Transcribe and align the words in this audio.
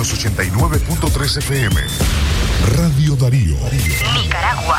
los 0.00 0.14
89.3 0.14 1.36
FM. 1.36 1.78
Radio 2.74 3.16
Darío. 3.16 3.54
Nicaragua. 4.14 4.78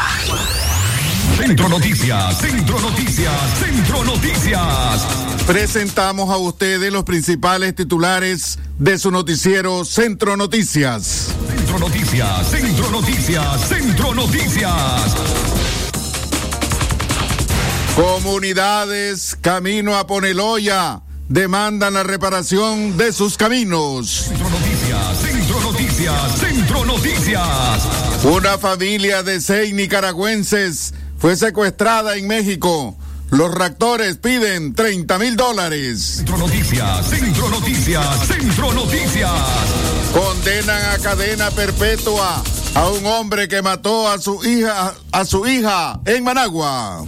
Centro 1.37 1.69
Noticias, 1.69 2.39
Centro 2.39 2.79
Noticias, 2.79 3.59
Centro 3.59 4.03
Noticias. 4.03 5.07
Presentamos 5.45 6.31
a 6.31 6.37
ustedes 6.37 6.91
los 6.91 7.03
principales 7.03 7.75
titulares 7.75 8.57
de 8.79 8.97
su 8.97 9.11
noticiero 9.11 9.85
Centro 9.85 10.37
Noticias. 10.37 11.27
Centro 11.55 11.77
Noticias, 11.77 12.49
Centro 12.49 12.89
Noticias, 12.89 13.69
Centro 13.69 14.15
Noticias. 14.15 15.15
Comunidades 17.95 19.37
Camino 19.39 19.95
a 19.97 20.07
Poneloya 20.07 21.03
demandan 21.31 21.93
la 21.93 22.03
reparación 22.03 22.97
de 22.97 23.13
sus 23.13 23.37
caminos. 23.37 24.25
Centro 24.27 24.49
Noticias, 26.01 26.39
Centro 26.39 26.85
Noticias. 26.85 27.45
Una 28.23 28.57
familia 28.57 29.21
de 29.21 29.39
seis 29.39 29.71
nicaragüenses 29.71 30.95
fue 31.19 31.35
secuestrada 31.35 32.15
en 32.15 32.25
México. 32.25 32.97
Los 33.29 33.53
reactores 33.53 34.17
piden 34.17 34.73
30 34.73 35.19
mil 35.19 35.35
dólares. 35.35 36.15
Centro 36.17 36.39
Noticias, 36.39 37.07
Centro 37.07 37.49
Noticias, 37.49 38.27
Centro 38.27 38.73
Noticias. 38.73 39.31
Condenan 40.11 40.81
a 40.91 40.97
cadena 40.97 41.51
perpetua 41.51 42.41
a 42.73 42.89
un 42.89 43.05
hombre 43.05 43.47
que 43.47 43.61
mató 43.61 44.09
a 44.09 44.17
su 44.17 44.43
hija, 44.43 44.95
a 45.11 45.23
su 45.25 45.45
hija 45.45 45.99
en 46.05 46.23
Managua. 46.23 47.05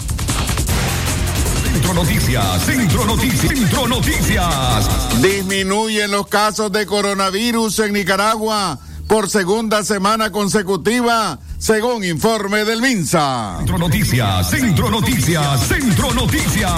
Centro 1.84 2.02
Noticias, 2.02 2.66
Centro 2.66 3.06
Noticias, 3.06 3.58
Centro 3.58 3.88
Noticias. 3.90 5.22
Disminuyen 5.22 6.12
los 6.12 6.28
casos 6.28 6.72
de 6.72 6.86
coronavirus 6.86 7.80
en 7.80 7.92
Nicaragua 7.92 8.80
por 9.06 9.30
segunda 9.30 9.84
semana 9.84 10.32
consecutiva, 10.32 11.40
según 11.58 12.06
informe 12.06 12.64
del 12.64 12.82
MINSA. 12.82 13.58
Centro 13.58 13.78
Noticias, 13.78 14.50
Centro 14.50 14.90
Noticias, 14.90 15.68
Centro 15.68 16.14
Noticias. 16.14 16.72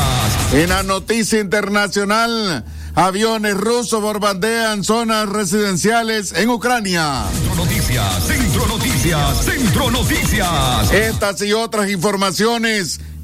En 0.53 0.69
la 0.69 0.81
noticia 0.81 1.39
internacional, 1.39 2.65
aviones 2.95 3.55
rusos 3.55 4.01
bombardean 4.01 4.83
zonas 4.83 5.29
residenciales 5.29 6.33
en 6.33 6.49
Ucrania. 6.49 7.25
Centro 7.31 7.55
Noticias, 7.63 8.23
Centro 8.25 8.67
Noticias, 8.67 9.45
Centro 9.45 9.91
Noticias. 9.91 10.91
Estas 10.91 11.43
y 11.43 11.53
otras 11.53 11.91
informaciones 11.91 12.99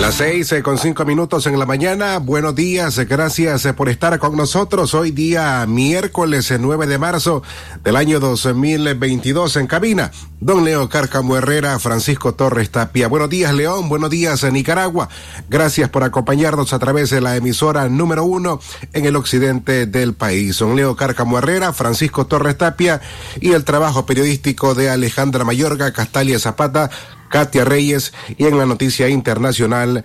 Las 0.00 0.14
seis 0.14 0.52
eh, 0.52 0.62
con 0.62 0.78
cinco 0.78 1.04
minutos 1.04 1.46
en 1.48 1.58
la 1.58 1.66
mañana. 1.66 2.18
Buenos 2.18 2.54
días, 2.54 2.96
eh, 2.98 3.04
gracias 3.04 3.66
eh, 3.66 3.72
por 3.74 3.88
estar 3.88 4.16
con 4.20 4.36
nosotros. 4.36 4.94
Hoy 4.94 5.10
día 5.10 5.66
miércoles 5.66 6.54
9 6.56 6.86
de 6.86 6.98
marzo 6.98 7.42
del 7.82 7.96
año 7.96 8.20
2022 8.20 9.56
en 9.56 9.66
cabina. 9.66 10.12
Don 10.38 10.64
Leo 10.64 10.88
Cárcamo 10.88 11.36
Herrera, 11.36 11.80
Francisco 11.80 12.32
Torres 12.34 12.70
Tapia. 12.70 13.08
Buenos 13.08 13.28
días, 13.28 13.52
León. 13.52 13.88
Buenos 13.88 14.08
días, 14.08 14.44
Nicaragua. 14.52 15.08
Gracias 15.50 15.90
por 15.90 16.04
acompañarnos 16.04 16.72
a 16.72 16.78
través 16.78 17.10
de 17.10 17.20
la 17.20 17.34
emisora 17.34 17.88
número 17.88 18.22
uno 18.22 18.60
en 18.92 19.04
el 19.04 19.16
occidente 19.16 19.86
del 19.86 20.14
país. 20.14 20.60
Don 20.60 20.76
Leo 20.76 20.94
Cárcamo 20.94 21.38
Herrera, 21.38 21.72
Francisco 21.72 22.24
Torres 22.28 22.56
Tapia 22.56 23.00
y 23.40 23.50
el 23.50 23.64
trabajo 23.64 24.06
periodístico 24.06 24.76
de 24.76 24.90
Alejandra 24.90 25.44
Mayorga, 25.44 25.92
Castalia 25.92 26.38
Zapata, 26.38 26.88
Katia 27.28 27.64
Reyes 27.64 28.12
y 28.36 28.44
en 28.44 28.58
la 28.58 28.66
noticia 28.66 29.08
internacional, 29.08 30.04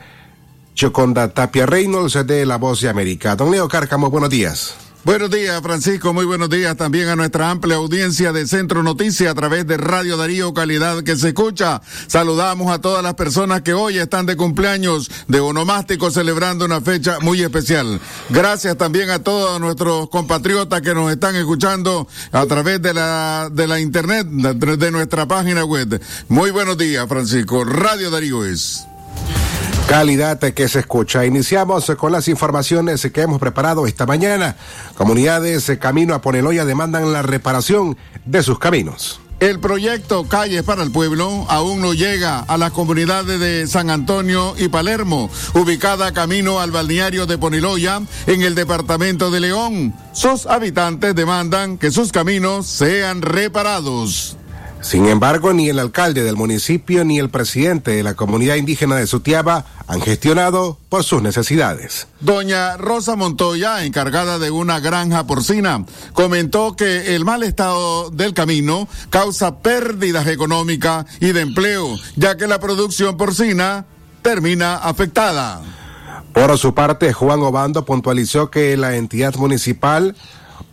Choconda 0.76 1.34
Tapia 1.34 1.66
Reynolds 1.66 2.26
de 2.26 2.46
La 2.46 2.58
Voz 2.58 2.82
de 2.82 2.90
América. 2.90 3.36
Don 3.36 3.52
Leo 3.52 3.68
Cárcamo, 3.68 4.10
buenos 4.10 4.30
días. 4.30 4.83
Buenos 5.06 5.31
días, 5.31 5.62
Francisco. 5.62 6.14
Muy 6.14 6.24
buenos 6.24 6.50
días 6.50 6.78
también 6.78 7.09
a 7.09 7.18
nuestra 7.18 7.50
amplia 7.50 7.75
audiencia 7.75 8.31
de 8.31 8.47
Centro 8.47 8.84
Noticias 8.84 9.30
a 9.30 9.36
través 9.36 9.68
de 9.68 9.75
Radio 9.75 10.16
Darío 10.16 10.53
Calidad 10.53 11.03
que 11.03 11.18
se 11.18 11.30
escucha. 11.30 11.81
Saludamos 12.08 12.72
a 12.72 12.80
todas 12.80 13.03
las 13.03 13.13
personas 13.16 13.63
que 13.63 13.74
hoy 13.74 13.97
están 13.97 14.25
de 14.25 14.38
cumpleaños 14.38 15.12
de 15.28 15.42
onomástico 15.42 16.09
celebrando 16.09 16.63
una 16.63 16.80
fecha 16.80 17.19
muy 17.19 17.42
especial. 17.42 18.00
Gracias 18.30 18.78
también 18.78 19.09
a 19.09 19.19
todos 19.19 19.59
nuestros 19.59 20.08
compatriotas 20.09 20.81
que 20.81 20.94
nos 20.94 21.12
están 21.12 21.36
escuchando 21.36 22.08
a 22.31 22.46
través 22.46 22.81
de 22.81 22.94
la, 22.94 23.50
de 23.52 23.68
la 23.68 23.81
internet, 23.81 24.25
de 24.25 24.92
nuestra 24.92 25.28
página 25.28 25.66
web. 25.66 26.02
Muy 26.30 26.52
buenos 26.52 26.78
días, 26.78 27.06
Francisco. 27.09 27.66
Radio 27.66 28.09
Darío 28.09 28.46
es. 28.46 28.86
Calidad 29.94 30.40
que 30.40 30.68
se 30.68 30.80
escucha. 30.80 31.24
Iniciamos 31.24 31.86
con 32.00 32.12
las 32.12 32.28
informaciones 32.28 33.08
que 33.14 33.22
hemos 33.22 33.40
preparado 33.40 33.86
esta 33.86 34.08
mañana. 34.08 34.56
Comunidades 34.96 35.72
Camino 35.80 36.16
a 36.16 36.22
Poneloya 36.22 36.66
demandan 36.66 37.14
la 37.14 37.22
reparación 37.22 37.96
de 38.26 38.42
sus 38.42 38.58
caminos. 38.58 39.22
El 39.40 39.59
proyecto 39.59 40.28
Calles 40.28 40.64
para 40.64 40.81
el 40.81 40.92
Pueblo 40.92 41.46
aún 41.48 41.80
no 41.80 41.94
llega 41.94 42.40
a 42.40 42.58
las 42.58 42.72
comunidades 42.72 43.40
de 43.40 43.68
San 43.68 43.92
Antonio 43.92 44.56
y 44.58 44.68
Palermo, 44.68 45.30
ubicada 45.54 46.12
camino 46.12 46.60
al 46.60 46.72
balneario 46.72 47.28
de 47.28 47.38
Poniloya 47.38 48.02
en 48.25 48.42
el 48.42 48.56
departamento 48.56 49.30
de 49.30 49.42
León. 49.42 49.94
Sus 50.12 50.48
habitantes 50.48 51.14
demandan 51.14 51.78
que 51.78 51.92
sus 51.92 52.12
caminos 52.12 52.66
sean 52.66 53.22
reparados. 53.22 54.38
Sin 54.84 55.08
embargo, 55.08 55.54
ni 55.54 55.70
el 55.70 55.80
alcalde 55.80 56.24
del 56.24 56.36
municipio 56.36 57.06
ni 57.06 57.18
el 57.18 57.30
presidente 57.30 57.92
de 57.92 58.04
la 58.04 58.16
comunidad 58.16 58.56
indígena 58.56 58.98
de 58.98 59.08
Sutiaba 59.08 59.66
han 59.88 60.02
gestionado 60.02 60.78
por 60.90 61.06
sus 61.06 61.22
necesidades. 61.22 62.08
Doña 62.20 62.76
Rosa 62.76 63.16
Montoya, 63.16 63.86
encargada 63.86 64.40
de 64.40 64.52
una 64.52 64.82
granja 64.82 65.26
porcina, 65.26 65.86
comentó 66.12 66.76
que 66.76 67.16
el 67.16 67.24
mal 67.24 67.44
estado 67.44 68.10
del 68.10 68.34
camino 68.34 68.90
causa 69.10 69.60
pérdidas 69.60 70.28
económicas 70.28 71.06
y 71.22 71.32
de 71.32 71.42
empleo, 71.42 71.88
ya 72.18 72.36
que 72.36 72.46
la 72.46 72.60
producción 72.60 73.16
porcina 73.16 73.86
termina 74.22 74.76
afectada. 74.76 75.62
Por 76.34 76.58
su 76.58 76.74
parte, 76.74 77.14
Juan 77.14 77.42
Obando 77.42 77.86
puntualizó 77.86 78.52
que 78.52 78.76
la 78.76 78.96
entidad 78.96 79.36
municipal 79.36 80.16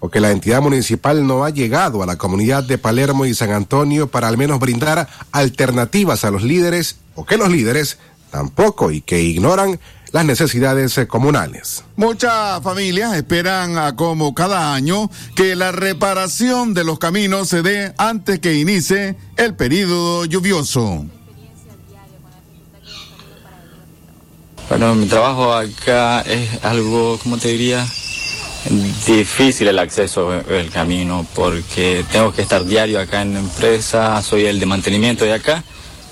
o 0.00 0.08
que 0.10 0.20
la 0.20 0.30
entidad 0.30 0.62
municipal 0.62 1.26
no 1.26 1.44
ha 1.44 1.50
llegado 1.50 2.02
a 2.02 2.06
la 2.06 2.16
comunidad 2.16 2.64
de 2.64 2.78
Palermo 2.78 3.26
y 3.26 3.34
San 3.34 3.52
Antonio 3.52 4.08
para 4.08 4.28
al 4.28 4.38
menos 4.38 4.58
brindar 4.58 5.08
alternativas 5.30 6.24
a 6.24 6.30
los 6.30 6.42
líderes 6.42 6.96
o 7.14 7.24
que 7.24 7.36
los 7.36 7.50
líderes 7.50 7.98
tampoco 8.30 8.90
y 8.90 9.02
que 9.02 9.22
ignoran 9.22 9.78
las 10.12 10.24
necesidades 10.24 10.98
comunales. 11.06 11.84
Muchas 11.96 12.62
familias 12.62 13.14
esperan 13.14 13.78
a 13.78 13.94
como 13.94 14.34
cada 14.34 14.74
año 14.74 15.10
que 15.36 15.54
la 15.54 15.70
reparación 15.70 16.74
de 16.74 16.84
los 16.84 16.98
caminos 16.98 17.48
se 17.48 17.62
dé 17.62 17.94
antes 17.98 18.40
que 18.40 18.54
inicie 18.54 19.16
el 19.36 19.54
periodo 19.54 20.24
lluvioso. 20.24 21.06
Bueno, 24.68 24.94
mi 24.94 25.06
trabajo 25.06 25.52
acá 25.52 26.20
es 26.22 26.64
algo, 26.64 27.18
¿cómo 27.22 27.38
te 27.38 27.48
diría? 27.48 27.84
Difícil 29.06 29.68
el 29.68 29.78
acceso 29.78 30.30
al 30.30 30.70
camino 30.70 31.26
porque 31.34 32.04
tengo 32.12 32.32
que 32.32 32.42
estar 32.42 32.64
diario 32.64 33.00
acá 33.00 33.22
en 33.22 33.34
la 33.34 33.40
empresa, 33.40 34.20
soy 34.22 34.44
el 34.44 34.60
de 34.60 34.66
mantenimiento 34.66 35.24
de 35.24 35.32
acá, 35.32 35.64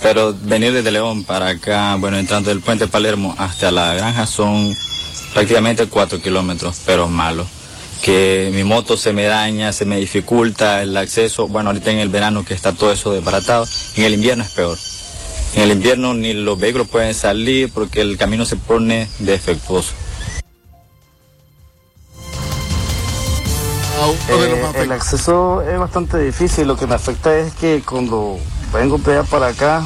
pero 0.02 0.34
venir 0.42 0.72
desde 0.72 0.90
León 0.90 1.24
para 1.24 1.48
acá, 1.48 1.96
bueno, 1.96 2.18
entrando 2.18 2.48
del 2.48 2.60
puente 2.60 2.86
Palermo 2.86 3.34
hasta 3.38 3.70
la 3.70 3.92
granja 3.94 4.26
son 4.26 4.74
prácticamente 5.34 5.86
cuatro 5.86 6.20
kilómetros, 6.22 6.80
pero 6.86 7.06
malo. 7.08 7.46
Que 8.02 8.50
mi 8.54 8.64
moto 8.64 8.96
se 8.96 9.12
me 9.12 9.24
daña, 9.24 9.72
se 9.72 9.84
me 9.84 9.98
dificulta 9.98 10.82
el 10.82 10.96
acceso, 10.96 11.48
bueno, 11.48 11.70
ahorita 11.70 11.90
en 11.90 11.98
el 11.98 12.08
verano 12.08 12.44
que 12.44 12.54
está 12.54 12.72
todo 12.72 12.92
eso 12.92 13.12
desbaratado, 13.12 13.66
en 13.96 14.04
el 14.04 14.14
invierno 14.14 14.44
es 14.44 14.50
peor. 14.50 14.78
En 15.54 15.62
el 15.62 15.72
invierno 15.72 16.14
ni 16.14 16.32
los 16.32 16.58
vehículos 16.58 16.88
pueden 16.88 17.14
salir 17.14 17.70
porque 17.72 18.00
el 18.00 18.16
camino 18.16 18.46
se 18.46 18.56
pone 18.56 19.06
defectuoso. 19.18 19.92
Eh, 24.28 24.72
el 24.76 24.92
acceso 24.92 25.62
es 25.62 25.78
bastante 25.78 26.18
difícil, 26.18 26.68
lo 26.68 26.76
que 26.76 26.86
me 26.86 26.94
afecta 26.94 27.36
es 27.36 27.52
que 27.54 27.82
cuando 27.82 28.38
vengo 28.72 28.98
para 28.98 29.48
acá 29.48 29.82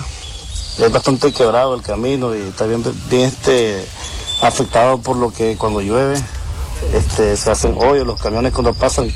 es 0.78 0.92
bastante 0.92 1.32
quebrado 1.32 1.74
el 1.74 1.82
camino 1.82 2.34
y 2.34 2.40
está 2.40 2.66
bien, 2.66 2.84
bien 3.08 3.22
este, 3.22 3.86
afectado 4.42 4.98
por 4.98 5.16
lo 5.16 5.30
que 5.30 5.56
cuando 5.56 5.80
llueve 5.80 6.22
este, 6.92 7.36
se 7.36 7.50
hacen 7.50 7.74
hoyos, 7.78 8.06
los 8.06 8.20
camiones 8.20 8.52
cuando 8.52 8.74
pasan 8.74 9.10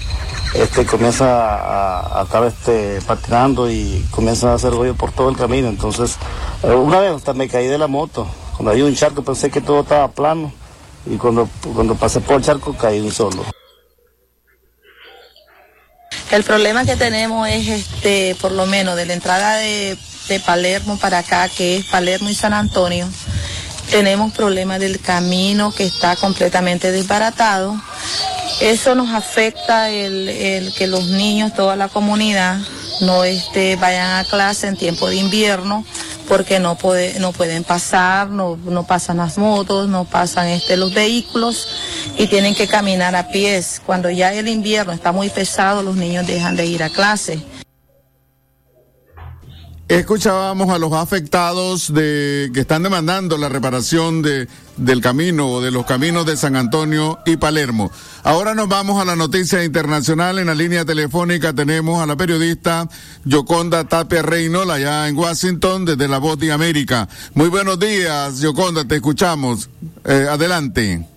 este, 0.55 0.87
comienzan 0.87 1.29
a, 1.31 2.23
estar 2.25 2.45
este, 2.45 3.01
patinando 3.07 3.71
y 3.71 4.07
comienzan 4.11 4.51
a 4.51 4.55
hacer 4.55 4.73
hoyos 4.73 4.97
por 4.97 5.13
todo 5.13 5.29
el 5.29 5.37
camino. 5.37 5.69
Entonces, 5.69 6.17
eh, 6.63 6.73
una 6.73 7.01
vez 7.01 7.13
hasta 7.13 7.35
me 7.35 7.49
caí 7.49 7.67
de 7.67 7.77
la 7.77 7.87
moto. 7.87 8.27
Cuando 8.57 8.71
hay 8.71 8.81
un 8.81 8.95
charco 8.95 9.23
pensé 9.23 9.51
que 9.51 9.61
todo 9.61 9.81
estaba 9.81 10.09
plano 10.09 10.53
y 11.05 11.17
cuando, 11.17 11.49
cuando 11.75 11.95
pasé 11.95 12.21
por 12.21 12.37
el 12.37 12.43
charco 12.43 12.75
caí 12.75 13.01
un 13.01 13.13
solo. 13.13 13.45
El 16.31 16.43
problema 16.43 16.85
que 16.85 16.97
tenemos 16.97 17.49
es, 17.49 17.69
este, 17.69 18.35
por 18.41 18.53
lo 18.53 18.67
menos, 18.67 18.97
de 18.97 19.07
la 19.07 19.15
entrada 19.15 19.57
de, 19.57 19.97
de 20.29 20.41
Palermo 20.41 20.99
para 20.99 21.19
acá, 21.19 21.49
que 21.49 21.77
es 21.77 21.87
Palermo 21.87 22.29
y 22.29 22.35
San 22.35 22.53
Antonio, 22.53 23.09
tenemos 23.91 24.33
problemas 24.33 24.81
del 24.81 25.01
camino 25.01 25.73
que 25.73 25.85
está 25.85 26.17
completamente 26.17 26.91
desbaratado. 26.91 27.81
Eso 28.61 28.95
nos 28.95 29.15
afecta 29.15 29.91
el, 29.91 30.73
que 30.77 30.87
los 30.87 31.07
niños, 31.09 31.55
toda 31.55 31.77
la 31.77 31.89
comunidad, 31.89 32.59
no 33.03 33.25
este, 33.25 33.77
vayan 33.77 34.17
a 34.17 34.25
clase 34.25 34.67
en 34.67 34.77
tiempo 34.77 35.09
de 35.09 35.17
invierno 35.17 35.85
porque 36.29 36.59
no, 36.61 36.77
puede, 36.77 37.19
no 37.21 37.33
pueden 37.33 37.65
pasar, 37.65 38.29
no, 38.29 38.57
no 38.57 38.87
pasan 38.87 39.19
las 39.19 39.39
motos, 39.39 39.89
no 39.89 40.05
pasan 40.05 40.49
este, 40.49 40.77
los 40.77 40.93
vehículos 40.93 41.69
y 42.19 42.27
tienen 42.27 42.55
que 42.55 42.67
caminar 42.67 43.15
a 43.17 43.29
pies. 43.29 43.81
Cuando 43.85 44.11
ya 44.11 44.33
el 44.33 44.49
invierno 44.49 44.93
está 44.93 45.13
muy 45.13 45.31
pesado, 45.31 45.83
los 45.83 45.97
niños 45.97 46.27
dejan 46.27 46.57
de 46.57 46.67
ir 46.67 46.83
a 46.83 46.91
clase. 46.91 47.43
Escuchábamos 49.89 50.71
a 50.71 50.81
los 50.81 50.93
afectados 50.95 51.95
de 51.95 52.51
que 52.53 52.59
están 52.59 52.83
demandando 52.83 53.39
la 53.39 53.49
reparación 53.49 54.21
de, 54.21 54.49
del 54.77 55.01
camino 55.01 55.49
o 55.49 55.61
de 55.61 55.71
los 55.71 55.87
caminos 55.87 56.27
de 56.27 56.37
San 56.37 56.57
Antonio 56.57 57.21
y 57.25 57.37
Palermo. 57.37 57.93
Ahora 58.25 58.57
nos 58.57 58.67
vamos 58.69 59.01
a 59.01 59.05
la 59.05 59.15
noticia 59.15 59.63
internacional. 59.63 60.41
En 60.41 60.49
la 60.49 60.57
línea 60.57 60.85
telefónica 60.85 61.53
tenemos 61.53 62.03
a 62.03 62.07
la 62.07 62.17
periodista 62.17 62.89
Yoconda 63.25 63.85
Tapia 63.85 64.23
Reynolds 64.23 64.73
allá 64.73 65.07
en 65.07 65.17
Washington 65.17 65.85
desde 65.85 66.09
La 66.09 66.19
Voz 66.19 66.37
de 66.37 66.51
América. 66.51 67.09
Muy 67.35 67.49
buenos 67.49 67.79
días, 67.79 68.41
Yoconda, 68.41 68.89
te 68.89 68.97
escuchamos. 68.97 69.69
Eh, 70.05 70.27
adelante. 70.29 71.16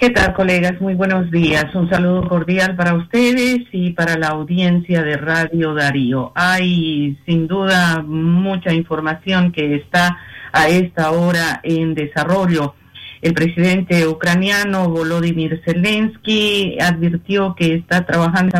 ¿Qué 0.00 0.10
tal, 0.10 0.32
colegas? 0.32 0.80
Muy 0.80 0.94
buenos 0.94 1.28
días. 1.32 1.74
Un 1.74 1.90
saludo 1.90 2.28
cordial 2.28 2.76
para 2.76 2.94
ustedes 2.94 3.66
y 3.72 3.90
para 3.94 4.16
la 4.16 4.28
audiencia 4.28 5.02
de 5.02 5.16
Radio 5.16 5.74
Darío. 5.74 6.30
Hay 6.36 7.18
sin 7.26 7.48
duda 7.48 8.00
mucha 8.06 8.72
información 8.72 9.50
que 9.50 9.74
está 9.74 10.16
a 10.52 10.68
esta 10.68 11.10
hora 11.10 11.58
en 11.64 11.94
desarrollo. 11.94 12.76
El 13.22 13.34
presidente 13.34 14.06
ucraniano 14.06 14.88
Volodymyr 14.88 15.60
Zelensky 15.64 16.78
advirtió 16.80 17.56
que 17.56 17.74
está 17.74 18.06
trabajando 18.06 18.56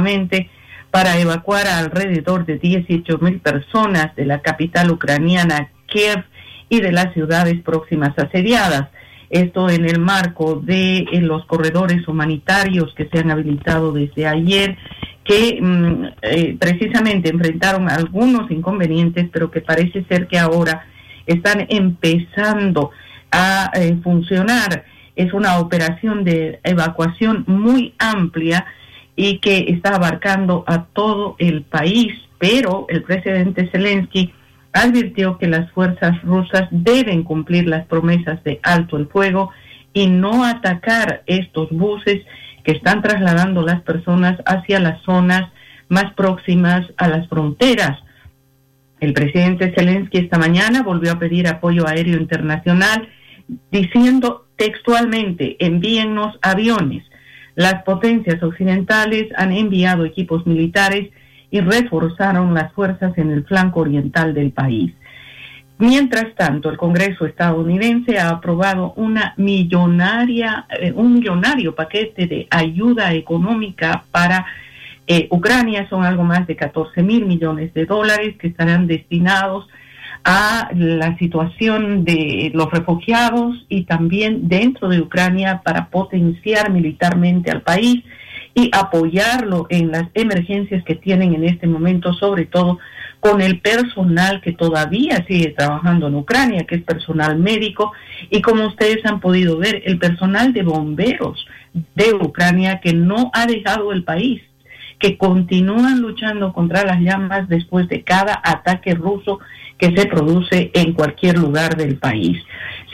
para 0.91 1.21
evacuar 1.21 1.69
a 1.69 1.79
alrededor 1.79 2.47
de 2.47 2.59
18 2.59 3.17
mil 3.19 3.39
personas 3.39 4.13
de 4.17 4.27
la 4.27 4.41
capital 4.41 4.91
ucraniana 4.91 5.71
Kiev 5.87 6.25
y 6.69 6.81
de 6.81 6.91
las 6.91 7.15
ciudades 7.15 7.63
próximas 7.63 8.13
asediadas. 8.19 8.89
Esto 9.31 9.69
en 9.69 9.85
el 9.85 9.99
marco 10.01 10.57
de 10.57 10.99
eh, 11.01 11.21
los 11.21 11.45
corredores 11.45 12.07
humanitarios 12.09 12.95
que 12.95 13.09
se 13.09 13.19
han 13.19 13.31
habilitado 13.31 13.93
desde 13.93 14.27
ayer, 14.27 14.77
que 15.23 15.59
mm, 15.61 16.05
eh, 16.23 16.57
precisamente 16.59 17.29
enfrentaron 17.29 17.91
algunos 17.91 18.51
inconvenientes, 18.51 19.29
pero 19.31 19.51
que 19.51 19.61
parece 19.61 20.05
ser 20.05 20.27
que 20.27 20.39
ahora 20.39 20.87
están 21.27 21.67
empezando 21.69 22.91
a 23.31 23.71
eh, 23.75 23.99
funcionar. 24.03 24.85
Es 25.15 25.35
una 25.35 25.59
operación 25.59 26.25
de 26.25 26.61
evacuación 26.65 27.45
muy 27.47 27.95
amplia 27.99 28.65
y 29.15 29.39
que 29.39 29.67
está 29.69 29.97
abarcando 29.97 30.65
a 30.67 30.85
todo 30.85 31.37
el 31.39 31.63
país, 31.63 32.15
pero 32.39 32.87
el 32.89 33.03
presidente 33.03 33.69
Zelensky 33.71 34.33
advirtió 34.83 35.39
que 35.39 35.49
las 35.49 35.71
fuerzas 35.73 36.21
rusas 36.23 36.69
deben 36.71 37.23
cumplir 37.25 37.67
las 37.67 37.87
promesas 37.87 38.43
de 38.45 38.61
alto 38.63 38.97
el 38.97 39.09
fuego 39.09 39.51
y 39.93 40.07
no 40.07 40.45
atacar 40.45 41.23
estos 41.27 41.71
buses 41.71 42.23
que 42.65 42.73
están 42.73 43.03
trasladando 43.03 43.63
las 43.63 43.83
personas 43.83 44.39
hacia 44.47 44.79
las 44.79 45.03
zonas 45.03 45.51
más 45.89 46.13
próximas 46.15 46.87
a 46.97 47.09
las 47.09 47.29
fronteras. 47.29 47.99
El 49.01 49.13
presidente 49.13 49.73
Zelensky 49.77 50.19
esta 50.19 50.39
mañana 50.39 50.83
volvió 50.83 51.13
a 51.13 51.19
pedir 51.19 51.49
apoyo 51.49 51.87
aéreo 51.87 52.19
internacional 52.19 53.09
diciendo 53.71 54.47
textualmente, 54.57 55.57
envíennos 55.65 56.39
aviones. 56.43 57.05
Las 57.55 57.83
potencias 57.85 58.43
occidentales 58.43 59.29
han 59.37 59.53
enviado 59.53 60.05
equipos 60.05 60.47
militares 60.47 61.11
y 61.51 61.61
reforzaron 61.61 62.55
las 62.55 62.73
fuerzas 62.73 63.17
en 63.17 63.31
el 63.31 63.45
flanco 63.45 63.81
oriental 63.81 64.35
del 64.35 64.53
país. 64.53 64.93
Mientras 65.79 66.35
tanto, 66.35 66.71
el 66.71 66.77
Congreso 66.77 67.25
estadounidense 67.25 68.19
ha 68.19 68.31
aprobado 68.31 68.95
una 68.97 69.35
millonaria, 69.37 70.67
eh, 70.71 70.93
un 70.93 71.15
millonario 71.15 71.75
paquete 71.75 72.27
de 72.27 72.49
ayuda 72.51 73.15
económica 73.15 74.05
para 74.11 74.45
eh, 75.07 75.29
Ucrania. 75.31 75.89
Son 75.89 76.05
algo 76.05 76.25
más 76.25 76.49
de 76.49 76.57
14 76.57 77.01
mil 77.05 77.27
millones 77.27 77.73
de 77.75 77.87
dólares 77.87 78.35
que 78.41 78.49
estarán 78.49 78.89
destinados 78.89 79.69
a 80.25 80.69
la 80.75 81.17
situación 81.19 82.05
de 82.05 82.51
los 82.53 82.69
refugiados 82.73 83.65
y 83.69 83.85
también 83.85 84.49
dentro 84.49 84.89
de 84.89 85.01
Ucrania 85.01 85.63
para 85.65 85.91
potenciar 85.91 86.73
militarmente 86.73 87.53
al 87.53 87.63
país 87.63 88.03
y 88.55 88.71
apoyarlo 88.73 89.67
en 89.71 89.91
las 89.91 90.09
emergencias 90.15 90.85
que 90.85 90.95
tienen 90.95 91.35
en 91.35 91.45
este 91.45 91.67
momento, 91.67 92.13
sobre 92.13 92.47
todo 92.47 92.79
con 93.21 93.41
el 93.41 93.61
personal 93.61 94.41
que 94.41 94.53
todavía 94.53 95.25
sigue 95.27 95.55
trabajando 95.57 96.07
en 96.07 96.15
Ucrania, 96.15 96.65
que 96.65 96.77
es 96.77 96.83
personal 96.83 97.39
médico, 97.39 97.93
y 98.31 98.41
como 98.43 98.67
ustedes 98.67 99.05
han 99.05 99.21
podido 99.21 99.59
ver, 99.59 99.83
el 99.87 99.99
personal 99.99 100.53
de 100.53 100.63
bomberos 100.63 101.47
de 101.95 102.15
Ucrania 102.15 102.81
que 102.81 102.93
no 102.93 103.31
ha 103.35 103.47
dejado 103.47 103.93
el 103.93 104.05
país, 104.05 104.43
que 104.99 105.17
continúan 105.17 106.01
luchando 106.01 106.53
contra 106.53 106.85
las 106.85 107.01
llamas 107.01 107.49
después 107.49 107.89
de 107.89 108.03
cada 108.03 108.41
ataque 108.45 108.95
ruso 108.95 109.39
que 109.79 109.95
se 109.95 110.07
produce 110.07 110.71
en 110.75 110.93
cualquier 110.93 111.39
lugar 111.39 111.77
del 111.77 111.99
país. 111.99 112.37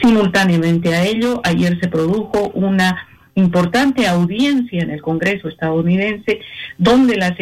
Simultáneamente 0.01 0.93
a 0.93 1.03
ello, 1.03 1.41
ayer 1.43 1.79
se 1.79 1.87
produjo 1.87 2.51
una 2.53 3.07
importante 3.35 4.07
audiencia 4.07 4.81
en 4.81 4.89
el 4.91 5.01
Congreso 5.01 5.47
estadounidense, 5.47 6.39
donde 6.77 7.17
la 7.17 7.35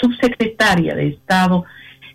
subsecretaria 0.00 0.94
de 0.94 1.08
Estado, 1.08 1.64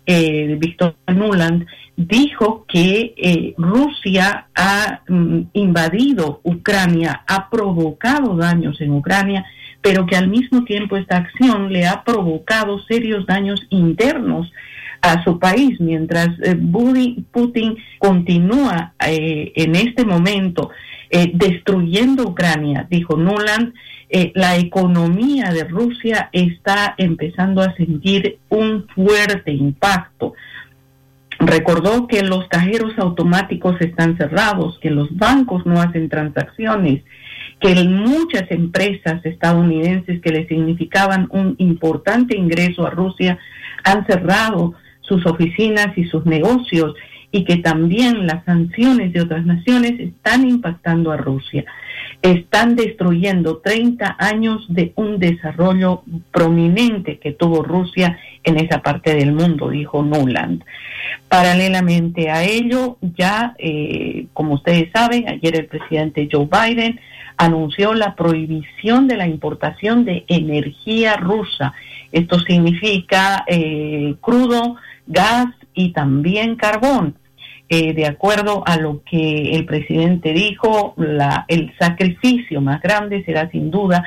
eh, 0.06 0.56
Victoria 0.58 0.96
Nuland, 1.08 1.66
dijo 1.96 2.64
que 2.68 3.14
eh, 3.16 3.54
Rusia 3.58 4.46
ha 4.54 5.02
mm, 5.08 5.40
invadido 5.54 6.40
Ucrania, 6.44 7.24
ha 7.26 7.50
provocado 7.50 8.36
daños 8.36 8.80
en 8.80 8.92
Ucrania, 8.92 9.44
pero 9.82 10.06
que 10.06 10.16
al 10.16 10.28
mismo 10.28 10.64
tiempo 10.64 10.96
esta 10.96 11.16
acción 11.16 11.72
le 11.72 11.86
ha 11.86 12.04
provocado 12.04 12.78
serios 12.84 13.26
daños 13.26 13.66
internos 13.70 14.52
a 15.00 15.22
su 15.24 15.38
país, 15.38 15.80
mientras 15.80 16.28
eh, 16.42 16.56
Putin 17.32 17.76
continúa 17.98 18.94
eh, 19.06 19.52
en 19.54 19.76
este 19.76 20.04
momento 20.04 20.70
eh, 21.10 21.30
destruyendo 21.34 22.24
Ucrania, 22.24 22.86
dijo 22.90 23.16
Nuland, 23.16 23.72
eh, 24.10 24.32
la 24.34 24.56
economía 24.56 25.50
de 25.52 25.64
Rusia 25.64 26.30
está 26.32 26.94
empezando 26.96 27.60
a 27.62 27.74
sentir 27.76 28.38
un 28.48 28.86
fuerte 28.94 29.52
impacto. 29.52 30.34
Recordó 31.38 32.08
que 32.08 32.22
los 32.22 32.48
cajeros 32.48 32.98
automáticos 32.98 33.80
están 33.80 34.16
cerrados, 34.16 34.78
que 34.80 34.90
los 34.90 35.14
bancos 35.16 35.64
no 35.66 35.80
hacen 35.80 36.08
transacciones, 36.08 37.02
que 37.60 37.74
muchas 37.84 38.50
empresas 38.50 39.24
estadounidenses 39.24 40.20
que 40.20 40.30
le 40.30 40.46
significaban 40.46 41.28
un 41.30 41.54
importante 41.58 42.36
ingreso 42.36 42.86
a 42.86 42.90
Rusia 42.90 43.38
han 43.84 44.06
cerrado 44.06 44.74
sus 45.00 45.24
oficinas 45.26 45.96
y 45.96 46.04
sus 46.04 46.24
negocios 46.26 46.94
y 47.30 47.44
que 47.44 47.56
también 47.58 48.26
las 48.26 48.44
sanciones 48.44 49.12
de 49.12 49.20
otras 49.20 49.44
naciones 49.44 50.00
están 50.00 50.48
impactando 50.48 51.12
a 51.12 51.16
Rusia. 51.16 51.64
Están 52.22 52.74
destruyendo 52.74 53.58
30 53.58 54.16
años 54.18 54.64
de 54.68 54.92
un 54.96 55.18
desarrollo 55.18 56.02
prominente 56.32 57.18
que 57.18 57.32
tuvo 57.32 57.62
Rusia 57.62 58.18
en 58.44 58.58
esa 58.58 58.82
parte 58.82 59.14
del 59.14 59.32
mundo, 59.32 59.68
dijo 59.68 60.02
Nuland. 60.02 60.64
Paralelamente 61.28 62.30
a 62.30 62.44
ello, 62.44 62.96
ya, 63.00 63.54
eh, 63.58 64.26
como 64.32 64.54
ustedes 64.54 64.90
saben, 64.92 65.28
ayer 65.28 65.54
el 65.54 65.66
presidente 65.66 66.28
Joe 66.30 66.48
Biden 66.50 66.98
anunció 67.36 67.94
la 67.94 68.14
prohibición 68.14 69.06
de 69.06 69.16
la 69.16 69.28
importación 69.28 70.04
de 70.04 70.24
energía 70.28 71.16
rusa. 71.16 71.74
Esto 72.10 72.40
significa 72.40 73.44
eh, 73.46 74.14
crudo, 74.20 74.76
gas 75.06 75.46
y 75.78 75.92
también 75.92 76.56
carbón. 76.56 77.14
eh, 77.68 77.92
de 77.92 78.06
acuerdo 78.06 78.62
a 78.66 78.78
lo 78.78 79.02
que 79.04 79.54
el 79.54 79.66
presidente 79.66 80.32
dijo, 80.32 80.94
la, 80.96 81.44
el 81.48 81.72
sacrificio 81.78 82.60
más 82.60 82.80
grande 82.80 83.22
será 83.24 83.50
sin 83.50 83.70
duda 83.70 84.04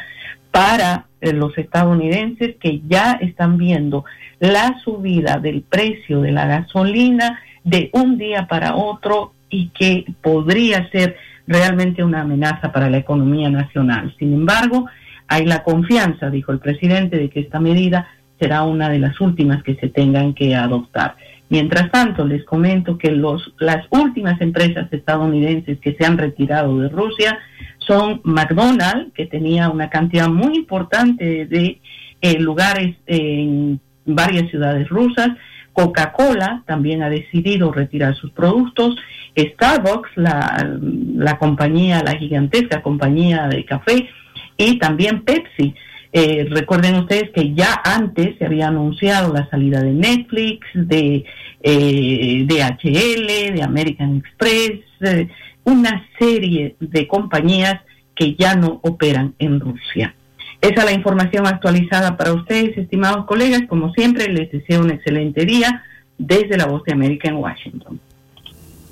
para 0.50 1.06
eh, 1.22 1.32
los 1.32 1.56
estadounidenses 1.58 2.56
que 2.60 2.82
ya 2.88 3.20
están 3.22 3.58
viendo 3.58 4.04
la 4.40 4.80
subida 4.84 5.38
del 5.38 5.62
precio 5.62 6.22
de 6.22 6.32
la 6.32 6.48
gasolina 6.48 7.40
de 7.64 7.90
un 7.94 8.18
día 8.18 8.48
para 8.48 8.76
otro 8.76 9.34
y 9.50 9.70
que 9.70 10.06
podría 10.22 10.90
ser 10.90 11.16
realmente 11.46 12.04
una 12.04 12.22
amenaza 12.22 12.72
para 12.72 12.90
la 12.90 12.98
economía 12.98 13.50
nacional. 13.50 14.16
Sin 14.18 14.34
embargo, 14.34 14.88
hay 15.28 15.46
la 15.46 15.62
confianza, 15.62 16.32
dijo 16.32 16.52
el 16.52 16.60
presidente, 16.60 17.18
de 17.18 17.30
que 17.30 17.42
esta 17.42 17.60
medida 17.60 18.08
será 18.40 18.64
una 18.64 18.90
de 18.90 18.98
las 18.98 19.22
últimas 19.22 19.62
que 19.62 19.76
se 19.76 19.90
tengan 19.90 20.34
que 20.34 20.56
adoptar. 20.56 21.16
Mientras 21.52 21.92
tanto, 21.92 22.26
les 22.26 22.46
comento 22.46 22.98
que 22.98 23.12
los, 23.12 23.54
las 23.60 23.86
últimas 23.90 24.40
empresas 24.40 24.88
estadounidenses 24.90 25.80
que 25.82 25.94
se 25.96 26.06
han 26.06 26.18
retirado 26.18 26.80
de 26.80 26.88
Rusia 26.88 27.40
son 27.78 28.22
McDonald's, 28.24 29.12
que 29.14 29.26
tenía 29.26 29.70
una 29.70 29.90
cantidad 29.90 30.30
muy 30.30 30.56
importante 30.56 31.46
de 31.46 31.82
eh, 32.22 32.40
lugares 32.40 32.96
en 33.06 33.82
varias 34.06 34.50
ciudades 34.50 34.88
rusas, 34.88 35.32
Coca-Cola 35.74 36.64
también 36.66 37.04
ha 37.04 37.10
decidido 37.10 37.70
retirar 37.74 38.16
sus 38.16 38.32
productos, 38.32 38.96
Starbucks, 39.38 40.12
la, 40.16 40.80
la 41.16 41.38
compañía, 41.38 42.02
la 42.02 42.16
gigantesca 42.16 42.82
compañía 42.82 43.50
de 43.50 43.66
café, 43.66 44.08
y 44.56 44.80
también 44.80 45.24
Pepsi. 45.24 45.76
Eh, 46.14 46.46
recuerden 46.50 46.96
ustedes 46.96 47.30
que 47.32 47.54
ya 47.54 47.82
antes 47.84 48.38
se 48.38 48.46
había 48.46 48.68
anunciado 48.68 49.34
la 49.34 49.50
salida 49.50 49.82
de 49.82 49.94
Netflix, 49.94 50.68
de 50.74 51.24
eh, 51.62 52.46
DHL, 52.46 53.56
de 53.56 53.64
American 53.64 54.18
Express, 54.18 54.82
una 55.64 56.06
serie 56.20 56.76
de 56.80 57.08
compañías 57.08 57.82
que 58.16 58.36
ya 58.36 58.56
no 58.56 58.80
operan 58.84 59.36
en 59.40 59.60
Rusia. 59.60 60.14
Esa 60.60 60.82
es 60.82 60.86
la 60.86 60.94
información 60.94 61.48
actualizada 61.48 62.18
para 62.18 62.34
ustedes, 62.34 62.78
estimados 62.78 63.26
colegas. 63.26 63.64
Como 63.68 63.94
siempre, 63.94 64.28
les 64.32 64.52
deseo 64.52 64.82
un 64.82 64.92
excelente 64.92 65.46
día 65.46 65.84
desde 66.18 66.58
la 66.58 66.68
Voz 66.68 66.84
de 66.84 66.94
América 66.94 67.30
en 67.30 67.38
Washington. 67.38 68.00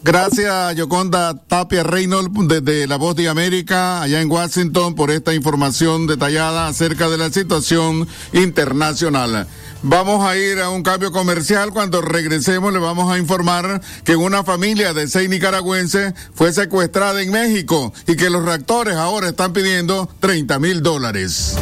Gracias, 0.01 0.75
Yoconda 0.75 1.33
Tapia 1.33 1.83
Reynolds, 1.83 2.31
desde 2.47 2.87
La 2.87 2.95
Voz 2.95 3.17
de 3.17 3.27
América, 3.27 4.01
allá 4.01 4.21
en 4.21 4.31
Washington, 4.31 4.95
por 4.95 5.11
esta 5.11 5.33
información 5.33 6.07
detallada 6.07 6.67
acerca 6.67 7.09
de 7.09 7.17
la 7.17 7.29
situación 7.29 8.07
internacional. 8.31 9.45
Vamos 9.81 10.25
a 10.25 10.37
ir 10.37 10.59
a 10.59 10.69
un 10.69 10.83
cambio 10.83 11.11
comercial. 11.11 11.71
Cuando 11.71 12.01
regresemos, 12.01 12.71
le 12.71 12.79
vamos 12.79 13.11
a 13.11 13.17
informar 13.17 13.81
que 14.05 14.15
una 14.15 14.43
familia 14.45 14.93
de 14.93 15.07
seis 15.09 15.29
nicaragüenses 15.29 16.13
fue 16.33 16.53
secuestrada 16.53 17.21
en 17.21 17.31
México 17.31 17.93
y 18.07 18.15
que 18.15 18.29
los 18.29 18.45
reactores 18.45 18.95
ahora 18.95 19.29
están 19.29 19.51
pidiendo 19.51 20.09
30 20.21 20.59
mil 20.59 20.81
dólares. 20.81 21.57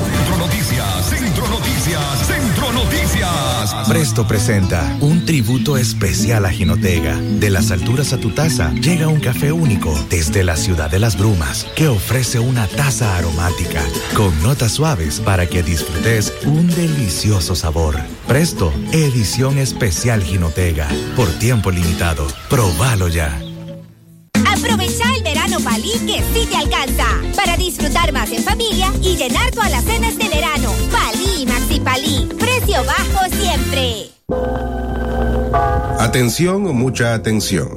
Presto 3.88 4.28
presenta 4.28 4.98
un 5.02 5.26
tributo 5.26 5.78
especial 5.78 6.46
a 6.46 6.50
Jinotega. 6.50 7.16
De 7.16 7.50
las 7.50 7.72
alturas 7.72 8.14
a 8.14 8.18
tu 8.18 8.32
taza 8.32 8.72
llega 8.74 9.08
un 9.08 9.20
café 9.20 9.52
único 9.52 9.94
desde 10.10 10.44
la 10.44 10.56
ciudad 10.56 10.90
de 10.90 11.00
las 11.00 11.18
brumas 11.18 11.66
que 11.76 11.88
ofrece 11.88 12.40
una 12.40 12.68
taza 12.68 13.18
aromática 13.18 13.82
con 14.16 14.42
notas 14.44 14.74
suaves 14.74 15.20
para 15.20 15.48
que 15.48 15.64
disfrutes 15.64 16.34
un 16.46 16.68
delicioso 16.68 17.56
sabor. 17.56 17.96
Presto, 18.28 18.74
edición 18.92 19.58
especial 19.58 20.24
Jinotega. 20.24 20.88
Por 21.16 21.30
tiempo 21.40 21.72
limitado. 21.72 22.28
Probalo 22.50 23.08
ya. 23.08 23.38
Aprovecha 24.46 25.16
el 25.16 25.24
Palí 25.64 25.94
que 26.06 26.22
sí 26.34 26.46
te 26.50 26.58
alcanza 26.58 27.06
para 27.36 27.56
disfrutar 27.58 28.12
más 28.12 28.32
en 28.32 28.44
familia 28.44 28.92
y 29.02 29.16
llenar 29.16 29.50
tu 29.52 29.62
alacenas 29.62 30.18
de 30.18 30.28
verano. 30.28 30.72
Palí 30.92 31.46
Maxi 31.46 31.80
Palí, 31.80 32.30
precio 32.38 32.84
bajo 32.86 33.26
siempre. 33.34 34.12
Atención, 36.00 36.64
mucha 36.76 37.14
atención. 37.14 37.70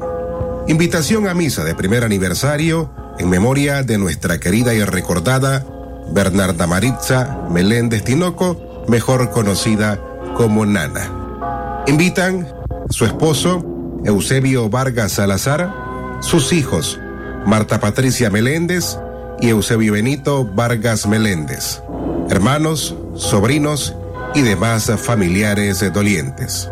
Invitación 0.69 1.29
a 1.29 1.35
misa 1.35 1.65
de 1.65 1.75
primer 1.75 2.05
aniversario 2.05 2.91
en 3.19 3.31
memoria 3.31 3.83
de 3.83 3.99
nuestra 3.99 4.39
querida 4.39 4.75
y 4.75 4.83
recordada 4.85 5.65
Bernarda 6.13 6.67
Maritza 6.67 7.47
Meléndez 7.51 8.05
Tinoco, 8.05 8.85
mejor 8.89 9.31
conocida 9.31 10.01
como 10.37 10.67
Nana. 10.67 11.85
Invitan 11.87 12.49
su 12.91 13.05
esposo, 13.05 13.65
Eusebio 14.05 14.69
Vargas 14.69 15.13
Salazar, 15.13 16.19
sus 16.21 16.53
hijos, 16.53 16.99
Marta 17.47 17.81
Patricia 17.81 18.31
Meléndez 18.31 18.99
y 19.41 19.49
Eusebio 19.49 19.95
Benito 19.95 20.45
Vargas 20.45 21.07
Meléndez, 21.07 21.83
hermanos, 22.29 22.95
sobrinos 23.17 23.95
y 24.35 24.43
demás 24.43 24.91
familiares 24.99 25.85
dolientes. 25.93 26.71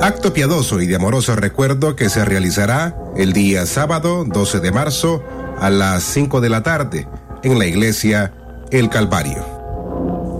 Acto 0.00 0.32
piadoso 0.32 0.80
y 0.80 0.86
de 0.86 0.96
amoroso 0.96 1.34
recuerdo 1.36 1.96
que 1.96 2.08
se 2.08 2.24
realizará 2.24 2.96
el 3.16 3.32
día 3.32 3.66
sábado 3.66 4.24
12 4.24 4.60
de 4.60 4.72
marzo 4.72 5.22
a 5.60 5.70
las 5.70 6.04
5 6.04 6.40
de 6.40 6.48
la 6.48 6.62
tarde 6.62 7.08
en 7.42 7.58
la 7.58 7.66
iglesia 7.66 8.32
El 8.70 8.88
Calvario. 8.88 9.44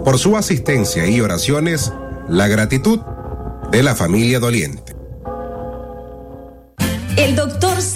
Por 0.04 0.18
su 0.18 0.36
asistencia 0.36 1.06
y 1.06 1.20
oraciones, 1.20 1.92
la 2.28 2.46
gratitud 2.46 3.00
de 3.70 3.82
la 3.82 3.94
familia 3.94 4.38
doliente. 4.38 4.94
El 7.16 7.34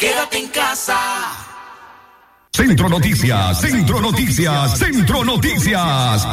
Quédate 0.00 0.38
en 0.38 0.48
casa. 0.48 0.96
Centro 2.54 2.88
Noticias, 2.88 3.60
Centro 3.60 4.00
Noticias, 4.00 4.78
Centro 4.78 5.24
Noticias. 5.26 6.26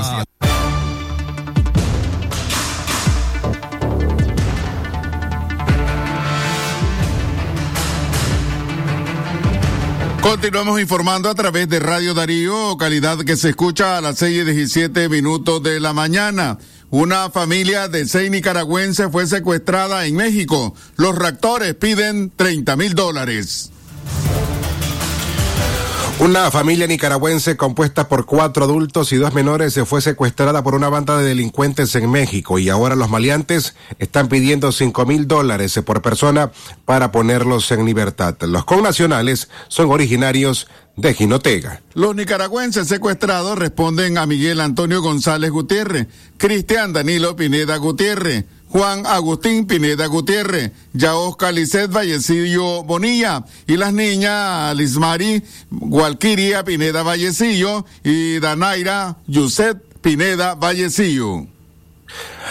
Continuamos 10.21 10.79
informando 10.79 11.29
a 11.29 11.35
través 11.35 11.67
de 11.67 11.81
Radio 11.81 12.13
Darío, 12.13 12.77
calidad 12.77 13.19
que 13.25 13.35
se 13.35 13.49
escucha 13.49 13.97
a 13.97 14.01
las 14.01 14.17
seis 14.17 14.41
y 14.41 14.43
diecisiete 14.45 15.09
minutos 15.09 15.61
de 15.61 15.81
la 15.81 15.91
mañana. 15.91 16.57
Una 16.89 17.29
familia 17.29 17.89
de 17.89 18.07
seis 18.07 18.31
nicaragüenses 18.31 19.09
fue 19.11 19.27
secuestrada 19.27 20.05
en 20.05 20.15
México. 20.15 20.73
Los 20.95 21.17
reactores 21.17 21.75
piden 21.75 22.31
30 22.33 22.77
mil 22.77 22.95
dólares. 22.95 23.71
Una 26.19 26.49
familia 26.49 26.87
nicaragüense 26.87 27.57
compuesta 27.57 28.07
por 28.07 28.25
cuatro 28.25 28.63
adultos 28.63 29.11
y 29.11 29.17
dos 29.17 29.33
menores 29.33 29.73
se 29.73 29.85
fue 29.85 30.01
secuestrada 30.01 30.63
por 30.63 30.73
una 30.73 30.89
banda 30.89 31.17
de 31.17 31.25
delincuentes 31.25 31.93
en 31.95 32.09
México 32.09 32.57
y 32.57 32.69
ahora 32.69 32.95
los 32.95 33.09
maleantes 33.09 33.75
están 33.99 34.27
pidiendo 34.27 34.71
cinco 34.71 35.05
mil 35.05 35.27
dólares 35.27 35.79
por 35.85 36.01
persona 36.01 36.51
para 36.85 37.11
ponerlos 37.11 37.69
en 37.71 37.85
libertad. 37.85 38.35
Los 38.41 38.65
connacionales 38.65 39.49
son 39.67 39.91
originarios 39.91 40.67
de 40.97 41.13
Jinotega. 41.13 41.81
Los 41.93 42.15
nicaragüenses 42.15 42.87
secuestrados 42.87 43.57
responden 43.57 44.17
a 44.17 44.25
Miguel 44.25 44.59
Antonio 44.59 45.01
González 45.01 45.51
Gutiérrez, 45.51 46.07
Cristian 46.37 46.91
Danilo 46.91 47.35
Pineda 47.35 47.77
Gutiérrez, 47.77 48.45
Juan 48.69 49.05
Agustín 49.05 49.65
Pineda 49.67 50.07
Gutiérrez, 50.07 50.71
Yaosca 50.93 51.51
Lisset 51.51 51.91
Vallecillo 51.91 52.83
Bonilla 52.83 53.45
y 53.67 53.77
las 53.77 53.93
niñas 53.93 54.75
Lismari 54.75 55.43
Gualquiria 55.69 56.65
Pineda 56.65 57.03
Vallecillo 57.03 57.85
y 58.03 58.39
Danaira 58.39 59.17
Yuset 59.27 59.77
Pineda 60.01 60.55
Vallecillo. 60.55 61.45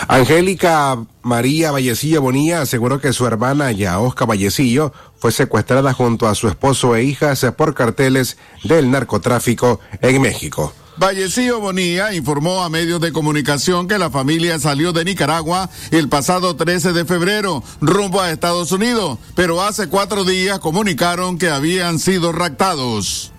Angélica 0.09 1.05
María 1.23 1.73
Vallecillo 1.73 2.23
Bonilla 2.23 2.62
aseguró 2.62 3.00
que 3.00 3.12
su 3.12 3.26
hermana 3.26 3.73
Yaosca 3.73 4.25
Vallecillo 4.25 4.93
fue 5.18 5.32
secuestrada 5.32 5.92
junto 5.92 6.28
a 6.28 6.35
su 6.35 6.49
esposo 6.49 6.96
e 6.96 7.04
hijas 7.04 7.46
por 7.56 7.75
carteles 7.75 8.37
del 8.64 8.90
narcotráfico 8.90 9.80
en 10.00 10.20
México. 10.20 10.73
Vallecillo 10.99 11.61
Bonilla 11.61 12.14
informó 12.14 12.62
a 12.62 12.70
medios 12.70 13.00
de 13.02 13.12
comunicación 13.12 13.87
que 13.87 13.99
la 13.99 14.11
familia 14.11 14.58
salió 14.58 14.92
de 14.92 15.04
Nicaragua 15.04 15.68
el 15.90 16.08
pasado 16.08 16.56
13 16.56 16.94
de 16.94 17.04
febrero 17.04 17.62
rumbo 17.82 18.23
a 18.23 18.30
Estados 18.30 18.73
Unidos, 18.73 19.18
pero 19.35 19.62
hace 19.62 19.88
cuatro 19.88 20.25
días 20.25 20.58
comunicaron 20.58 21.38
que 21.38 21.50
habían 21.50 21.99
sido 21.99 22.32
raptados. 22.32 23.32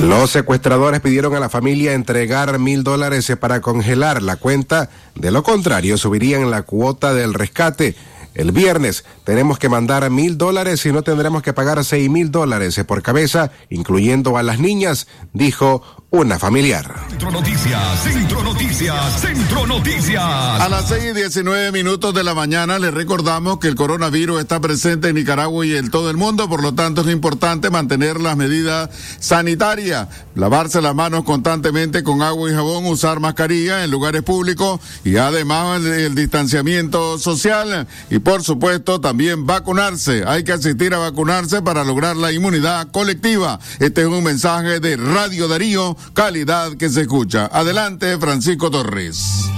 Los 0.00 0.30
secuestradores 0.30 1.00
pidieron 1.00 1.34
a 1.36 1.40
la 1.40 1.50
familia 1.50 1.92
entregar 1.92 2.58
mil 2.58 2.82
dólares 2.82 3.30
para 3.38 3.60
congelar 3.60 4.22
la 4.22 4.36
cuenta, 4.36 4.88
de 5.14 5.30
lo 5.30 5.42
contrario 5.42 5.98
subirían 5.98 6.50
la 6.50 6.62
cuota 6.62 7.14
del 7.14 7.34
rescate. 7.34 7.94
El 8.34 8.52
viernes 8.52 9.04
tenemos 9.24 9.58
que 9.58 9.68
mandar 9.68 10.08
mil 10.10 10.38
dólares 10.38 10.86
y 10.86 10.92
no 10.92 11.02
tendremos 11.02 11.42
que 11.42 11.52
pagar 11.52 11.84
seis 11.84 12.08
mil 12.08 12.30
dólares 12.30 12.80
por 12.86 13.02
cabeza, 13.02 13.50
incluyendo 13.70 14.36
a 14.36 14.42
las 14.42 14.60
niñas, 14.60 15.08
dijo 15.32 15.82
una 16.12 16.40
familiar. 16.40 16.92
Centro 17.08 17.30
Noticias, 17.30 18.02
Centro 18.02 18.42
Noticias, 18.42 19.20
Centro 19.20 19.66
Noticias. 19.66 20.22
A 20.24 20.68
las 20.68 20.88
seis 20.88 21.04
y 21.04 21.14
diecinueve 21.14 21.70
minutos 21.70 22.12
de 22.12 22.24
la 22.24 22.34
mañana 22.34 22.80
les 22.80 22.92
recordamos 22.92 23.58
que 23.58 23.68
el 23.68 23.76
coronavirus 23.76 24.40
está 24.40 24.60
presente 24.60 25.08
en 25.08 25.14
Nicaragua 25.14 25.64
y 25.64 25.76
en 25.76 25.88
todo 25.88 26.10
el 26.10 26.16
mundo, 26.16 26.48
por 26.48 26.62
lo 26.62 26.74
tanto 26.74 27.02
es 27.02 27.08
importante 27.08 27.70
mantener 27.70 28.20
las 28.20 28.36
medidas 28.36 28.90
sanitarias, 29.20 30.08
lavarse 30.34 30.82
las 30.82 30.96
manos 30.96 31.22
constantemente 31.22 32.02
con 32.02 32.22
agua 32.22 32.50
y 32.50 32.54
jabón, 32.54 32.86
usar 32.86 33.20
mascarilla 33.20 33.84
en 33.84 33.92
lugares 33.92 34.22
públicos 34.22 34.80
y 35.04 35.16
además 35.16 35.80
el, 35.80 35.92
el 35.92 36.14
distanciamiento 36.16 37.18
social 37.18 37.86
y 38.10 38.18
por 38.20 38.42
supuesto 38.42 39.00
también 39.00 39.46
vacunarse. 39.46 40.24
Hay 40.26 40.44
que 40.44 40.52
asistir 40.52 40.94
a 40.94 40.98
vacunarse 40.98 41.62
para 41.62 41.84
lograr 41.84 42.16
la 42.16 42.32
inmunidad 42.32 42.88
colectiva. 42.90 43.58
Este 43.78 44.02
es 44.02 44.06
un 44.06 44.22
mensaje 44.24 44.80
de 44.80 44.96
Radio 44.96 45.48
Darío 45.48 45.96
calidad 46.14 46.72
que 46.76 46.88
se 46.88 47.02
escucha. 47.02 47.46
Adelante, 47.52 48.18
Francisco 48.18 48.70
Torres. 48.70 49.50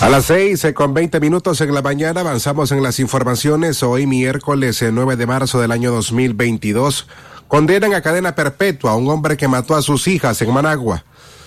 A 0.00 0.08
las 0.10 0.26
seis 0.26 0.66
con 0.74 0.92
veinte 0.92 1.18
minutos 1.18 1.60
en 1.62 1.72
la 1.72 1.80
mañana 1.80 2.20
avanzamos 2.20 2.72
en 2.72 2.82
las 2.82 3.00
informaciones. 3.00 3.82
Hoy 3.82 4.06
miércoles 4.06 4.84
9 4.92 5.16
de 5.16 5.26
marzo 5.26 5.60
del 5.60 5.72
año 5.72 5.92
2022 5.92 7.06
condenan 7.48 7.94
a 7.94 8.02
cadena 8.02 8.34
perpetua 8.34 8.92
a 8.92 8.96
un 8.96 9.08
hombre 9.08 9.36
que 9.36 9.48
mató 9.48 9.74
a 9.74 9.82
sus 9.82 10.06
hijas 10.06 10.42
en 10.42 10.52
Managua. 10.52 11.04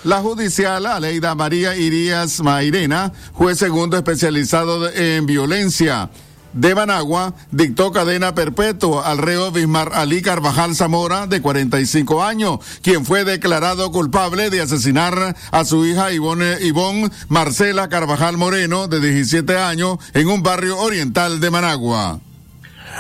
La 0.07 0.21
judicial 0.21 0.85
Aleida 0.85 1.35
María 1.35 1.75
Irías 1.75 2.39
Mairena, 2.39 3.11
juez 3.33 3.57
segundo 3.57 3.97
especializado 3.97 4.89
en 4.89 5.25
violencia 5.25 6.09
de 6.53 6.73
Managua 6.73 7.33
dictó 7.51 7.91
cadena 7.91 8.33
perpetua 8.33 9.05
al 9.05 9.17
reo 9.17 9.51
Bismar 9.51 9.91
Ali 9.93 10.21
Carvajal 10.21 10.77
Zamora, 10.77 11.27
de 11.27 11.41
45 11.41 12.23
años, 12.23 12.59
quien 12.81 13.03
fue 13.03 13.25
declarado 13.25 13.91
culpable 13.91 14.49
de 14.49 14.61
asesinar 14.61 15.35
a 15.51 15.65
su 15.65 15.85
hija 15.85 16.13
Ivonne, 16.13 16.55
Ivonne 16.61 17.09
Marcela 17.27 17.89
Carvajal 17.89 18.37
Moreno, 18.37 18.87
de 18.87 19.01
17 19.01 19.57
años, 19.57 19.97
en 20.13 20.29
un 20.29 20.41
barrio 20.41 20.77
oriental 20.77 21.41
de 21.41 21.51
Managua. 21.51 22.21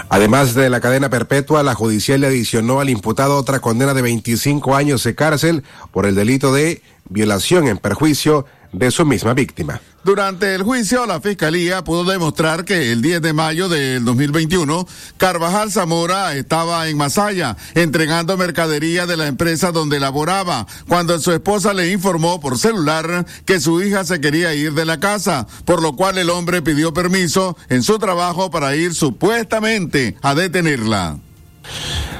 Además 0.09 0.53
de 0.53 0.69
la 0.69 0.79
cadena 0.79 1.09
perpetua, 1.09 1.63
la 1.63 1.73
judicial 1.73 2.21
le 2.21 2.27
adicionó 2.27 2.79
al 2.79 2.89
imputado 2.89 3.37
otra 3.37 3.59
condena 3.59 3.93
de 3.93 4.01
25 4.01 4.75
años 4.75 5.03
de 5.03 5.15
cárcel 5.15 5.63
por 5.91 6.05
el 6.05 6.15
delito 6.15 6.53
de 6.53 6.81
violación 7.09 7.67
en 7.67 7.77
perjuicio 7.77 8.45
de 8.71 8.91
su 8.91 9.05
misma 9.05 9.33
víctima. 9.33 9.81
Durante 10.03 10.55
el 10.55 10.63
juicio, 10.63 11.05
la 11.05 11.19
fiscalía 11.19 11.83
pudo 11.83 12.05
demostrar 12.05 12.63
que 12.63 12.91
el 12.91 13.01
10 13.01 13.21
de 13.21 13.33
mayo 13.33 13.67
del 13.67 14.05
2021, 14.05 14.87
Carvajal 15.17 15.71
Zamora 15.71 16.33
estaba 16.35 16.87
en 16.87 16.97
Masaya 16.97 17.57
entregando 17.75 18.37
mercadería 18.37 19.05
de 19.05 19.17
la 19.17 19.27
empresa 19.27 19.71
donde 19.71 19.99
laboraba, 19.99 20.65
cuando 20.87 21.19
su 21.19 21.33
esposa 21.33 21.73
le 21.73 21.91
informó 21.91 22.39
por 22.39 22.57
celular 22.57 23.25
que 23.45 23.59
su 23.59 23.81
hija 23.81 24.05
se 24.05 24.21
quería 24.21 24.53
ir 24.53 24.73
de 24.73 24.85
la 24.85 24.99
casa, 24.99 25.45
por 25.65 25.81
lo 25.81 25.93
cual 25.95 26.17
el 26.17 26.29
hombre 26.29 26.61
pidió 26.61 26.93
permiso 26.93 27.57
en 27.67 27.83
su 27.83 27.99
trabajo 27.99 28.49
para 28.49 28.75
ir 28.75 28.93
supuestamente 28.93 30.15
a 30.21 30.35
detenerla. 30.35 31.17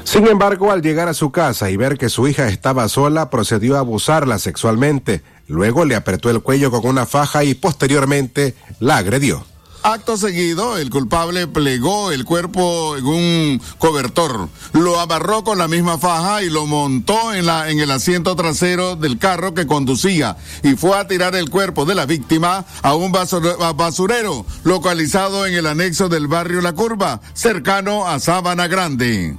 Sin 0.04 0.26
embargo, 0.26 0.72
al 0.72 0.82
llegar 0.82 1.08
a 1.08 1.14
su 1.14 1.30
casa 1.30 1.70
y 1.70 1.76
ver 1.76 1.98
que 1.98 2.08
su 2.08 2.26
hija 2.28 2.48
estaba 2.48 2.88
sola, 2.88 3.30
procedió 3.30 3.76
a 3.76 3.80
abusarla 3.80 4.38
sexualmente. 4.38 5.22
Luego 5.46 5.84
le 5.84 5.96
apretó 5.96 6.30
el 6.30 6.42
cuello 6.42 6.70
con 6.70 6.86
una 6.86 7.06
faja 7.06 7.44
y 7.44 7.54
posteriormente 7.54 8.54
la 8.80 8.96
agredió. 8.96 9.44
Acto 9.82 10.16
seguido, 10.16 10.76
el 10.76 10.90
culpable 10.90 11.46
plegó 11.46 12.10
el 12.10 12.24
cuerpo 12.24 12.96
en 12.96 13.06
un 13.06 13.62
cobertor, 13.78 14.48
lo 14.72 14.98
amarró 14.98 15.44
con 15.44 15.58
la 15.58 15.68
misma 15.68 15.98
faja 15.98 16.42
y 16.42 16.50
lo 16.50 16.66
montó 16.66 17.32
en, 17.32 17.46
la, 17.46 17.70
en 17.70 17.78
el 17.78 17.90
asiento 17.90 18.34
trasero 18.34 18.96
del 18.96 19.18
carro 19.18 19.54
que 19.54 19.66
conducía 19.66 20.36
y 20.62 20.74
fue 20.74 20.98
a 20.98 21.06
tirar 21.06 21.36
el 21.36 21.48
cuerpo 21.48 21.84
de 21.84 21.94
la 21.94 22.06
víctima 22.06 22.64
a 22.82 22.94
un 22.94 23.12
basurero 23.12 24.44
localizado 24.64 25.46
en 25.46 25.54
el 25.54 25.66
anexo 25.66 26.08
del 26.08 26.26
barrio 26.26 26.60
La 26.60 26.72
Curva, 26.72 27.20
cercano 27.32 28.06
a 28.06 28.18
Sabana 28.18 28.66
Grande. 28.66 29.36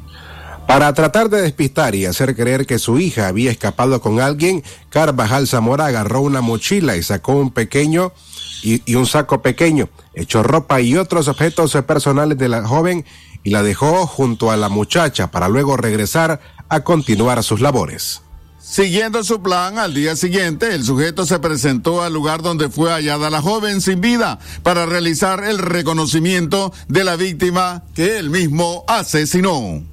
Para 0.70 0.94
tratar 0.94 1.30
de 1.30 1.42
despistar 1.42 1.96
y 1.96 2.06
hacer 2.06 2.36
creer 2.36 2.68
que 2.68 2.78
su 2.78 3.00
hija 3.00 3.28
había 3.28 3.50
escapado 3.50 4.02
con 4.02 4.22
alguien, 4.22 4.64
Carvajal 4.92 5.48
Zamora 5.48 5.88
agarró 5.88 6.22
una 6.22 6.42
mochila 6.42 6.96
y 6.96 7.02
sacó 7.02 7.34
un 7.34 7.50
pequeño 7.50 8.14
y, 8.62 8.96
un 8.96 9.06
saco 9.06 9.42
pequeño, 9.42 9.90
echó 10.14 10.44
ropa 10.44 10.82
y 10.82 10.98
otros 10.98 11.28
objetos 11.28 11.78
personales 11.88 12.38
de 12.38 12.50
la 12.50 12.68
joven 12.68 13.06
y 13.44 13.52
la 13.52 13.64
dejó 13.64 14.06
junto 14.06 14.52
a 14.52 14.58
la 14.58 14.70
muchacha 14.70 15.32
para 15.32 15.48
luego 15.48 15.78
regresar 15.78 16.42
a 16.68 16.82
continuar 16.82 17.44
sus 17.44 17.62
labores. 17.62 18.22
Siguiendo 18.60 19.24
su 19.24 19.42
plan, 19.42 19.80
al 19.80 19.96
día 19.96 20.16
siguiente 20.16 20.76
el 20.76 20.84
sujeto 20.84 21.26
se 21.26 21.40
presentó 21.40 22.04
al 22.04 22.14
lugar 22.14 22.44
donde 22.44 22.70
fue 22.70 22.92
hallada 22.92 23.32
la 23.32 23.42
joven 23.42 23.82
sin 23.82 24.00
vida 24.00 24.38
para 24.62 24.86
realizar 24.86 25.44
el 25.44 25.58
reconocimiento 25.58 26.72
de 26.88 27.04
la 27.04 27.16
víctima 27.16 27.84
que 27.96 28.20
él 28.20 28.30
mismo 28.30 28.84
asesinó. 28.88 29.84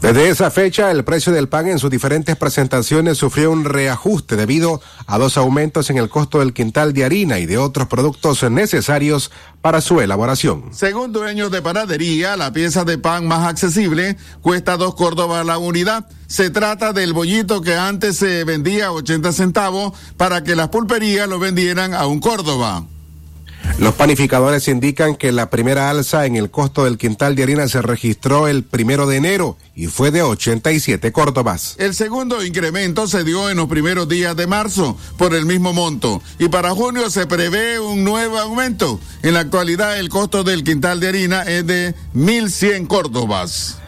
Desde 0.00 0.28
esa 0.28 0.50
fecha, 0.50 0.90
el 0.90 1.04
precio 1.04 1.32
del 1.32 1.48
pan 1.48 1.68
en 1.68 1.78
sus 1.78 1.90
diferentes 1.90 2.36
presentaciones 2.36 3.18
sufrió 3.18 3.50
un 3.50 3.64
reajuste 3.64 4.36
debido 4.36 4.80
a 5.06 5.16
dos 5.18 5.36
aumentos 5.36 5.90
en 5.90 5.98
el 5.98 6.08
costo 6.08 6.40
del 6.40 6.52
quintal 6.52 6.92
de 6.92 7.04
harina 7.04 7.38
y 7.38 7.46
de 7.46 7.56
otros 7.58 7.88
productos 7.88 8.42
necesarios 8.50 9.30
para 9.62 9.80
su 9.80 10.00
elaboración. 10.00 10.64
Según 10.72 11.12
dueños 11.12 11.50
de 11.50 11.62
panadería, 11.62 12.36
la 12.36 12.52
pieza 12.52 12.84
de 12.84 12.98
pan 12.98 13.26
más 13.26 13.46
accesible 13.46 14.16
cuesta 14.42 14.76
dos 14.76 14.94
córdobas 14.94 15.46
la 15.46 15.58
unidad. 15.58 16.06
Se 16.26 16.50
trata 16.50 16.92
del 16.92 17.12
bollito 17.12 17.62
que 17.62 17.76
antes 17.76 18.16
se 18.16 18.44
vendía 18.44 18.86
a 18.86 18.92
80 18.92 19.32
centavos 19.32 19.92
para 20.16 20.44
que 20.44 20.56
las 20.56 20.68
pulperías 20.68 21.28
lo 21.28 21.38
vendieran 21.38 21.94
a 21.94 22.06
un 22.06 22.20
córdoba. 22.20 22.84
Los 23.78 23.94
panificadores 23.94 24.68
indican 24.68 25.16
que 25.16 25.32
la 25.32 25.50
primera 25.50 25.90
alza 25.90 26.26
en 26.26 26.36
el 26.36 26.50
costo 26.50 26.84
del 26.84 26.96
quintal 26.96 27.34
de 27.34 27.42
harina 27.42 27.68
se 27.68 27.82
registró 27.82 28.48
el 28.48 28.64
primero 28.64 29.06
de 29.06 29.16
enero 29.16 29.56
y 29.74 29.86
fue 29.86 30.10
de 30.10 30.22
87 30.22 31.12
córdobas. 31.12 31.74
El 31.78 31.94
segundo 31.94 32.44
incremento 32.44 33.06
se 33.06 33.22
dio 33.22 33.50
en 33.50 33.58
los 33.58 33.68
primeros 33.68 34.08
días 34.08 34.34
de 34.34 34.46
marzo 34.46 34.96
por 35.18 35.34
el 35.34 35.44
mismo 35.44 35.72
monto 35.72 36.22
y 36.38 36.48
para 36.48 36.70
junio 36.70 37.10
se 37.10 37.26
prevé 37.26 37.78
un 37.78 38.02
nuevo 38.02 38.38
aumento. 38.38 38.98
En 39.22 39.34
la 39.34 39.40
actualidad 39.40 39.98
el 39.98 40.08
costo 40.08 40.42
del 40.42 40.64
quintal 40.64 41.00
de 41.00 41.08
harina 41.08 41.42
es 41.42 41.66
de 41.66 41.94
1.100 42.14 42.86
córdobas. 42.86 43.78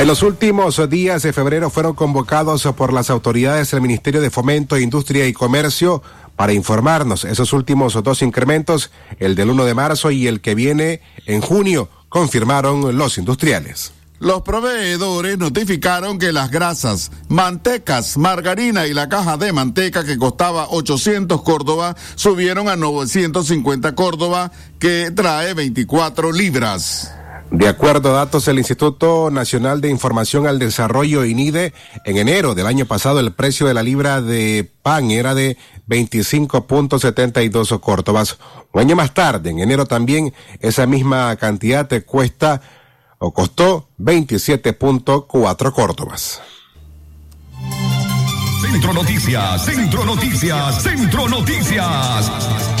En 0.00 0.06
los 0.06 0.22
últimos 0.22 0.80
días 0.88 1.24
de 1.24 1.34
febrero 1.34 1.68
fueron 1.68 1.94
convocados 1.94 2.66
por 2.74 2.90
las 2.90 3.10
autoridades 3.10 3.70
del 3.70 3.82
Ministerio 3.82 4.22
de 4.22 4.30
Fomento, 4.30 4.78
Industria 4.78 5.26
y 5.26 5.34
Comercio 5.34 6.02
para 6.36 6.54
informarnos 6.54 7.26
esos 7.26 7.52
últimos 7.52 8.02
dos 8.02 8.22
incrementos, 8.22 8.90
el 9.18 9.34
del 9.34 9.50
1 9.50 9.66
de 9.66 9.74
marzo 9.74 10.10
y 10.10 10.26
el 10.26 10.40
que 10.40 10.54
viene 10.54 11.02
en 11.26 11.42
junio, 11.42 11.90
confirmaron 12.08 12.96
los 12.96 13.18
industriales. 13.18 13.92
Los 14.20 14.40
proveedores 14.40 15.36
notificaron 15.36 16.18
que 16.18 16.32
las 16.32 16.50
grasas, 16.50 17.10
mantecas, 17.28 18.16
margarina 18.16 18.86
y 18.86 18.94
la 18.94 19.10
caja 19.10 19.36
de 19.36 19.52
manteca 19.52 20.02
que 20.02 20.16
costaba 20.16 20.68
800 20.70 21.42
Córdoba 21.42 21.94
subieron 22.14 22.70
a 22.70 22.76
950 22.76 23.94
Córdoba, 23.94 24.50
que 24.78 25.10
trae 25.14 25.52
24 25.52 26.32
libras. 26.32 27.19
De 27.50 27.66
acuerdo 27.66 28.10
a 28.10 28.24
datos 28.24 28.44
del 28.44 28.58
Instituto 28.58 29.28
Nacional 29.28 29.80
de 29.80 29.90
Información 29.90 30.46
al 30.46 30.60
Desarrollo 30.60 31.24
INIDE, 31.24 31.72
en 32.04 32.16
enero 32.16 32.54
del 32.54 32.66
año 32.66 32.86
pasado 32.86 33.18
el 33.18 33.32
precio 33.32 33.66
de 33.66 33.74
la 33.74 33.82
libra 33.82 34.22
de 34.22 34.70
pan 34.82 35.10
era 35.10 35.34
de 35.34 35.56
25.72 35.88 37.80
córdobas. 37.80 38.38
Un 38.72 38.80
año 38.82 38.94
más 38.94 39.14
tarde, 39.14 39.50
en 39.50 39.58
enero 39.58 39.86
también, 39.86 40.32
esa 40.60 40.86
misma 40.86 41.34
cantidad 41.36 41.88
te 41.88 42.02
cuesta 42.02 42.62
o 43.18 43.34
costó 43.34 43.88
27.4 43.98 45.72
córdobas. 45.72 46.40
Centro 48.70 48.92
Noticias, 48.92 49.64
Centro 49.64 50.04
Noticias, 50.04 50.82
Centro 50.84 51.28
Noticias. 51.28 52.30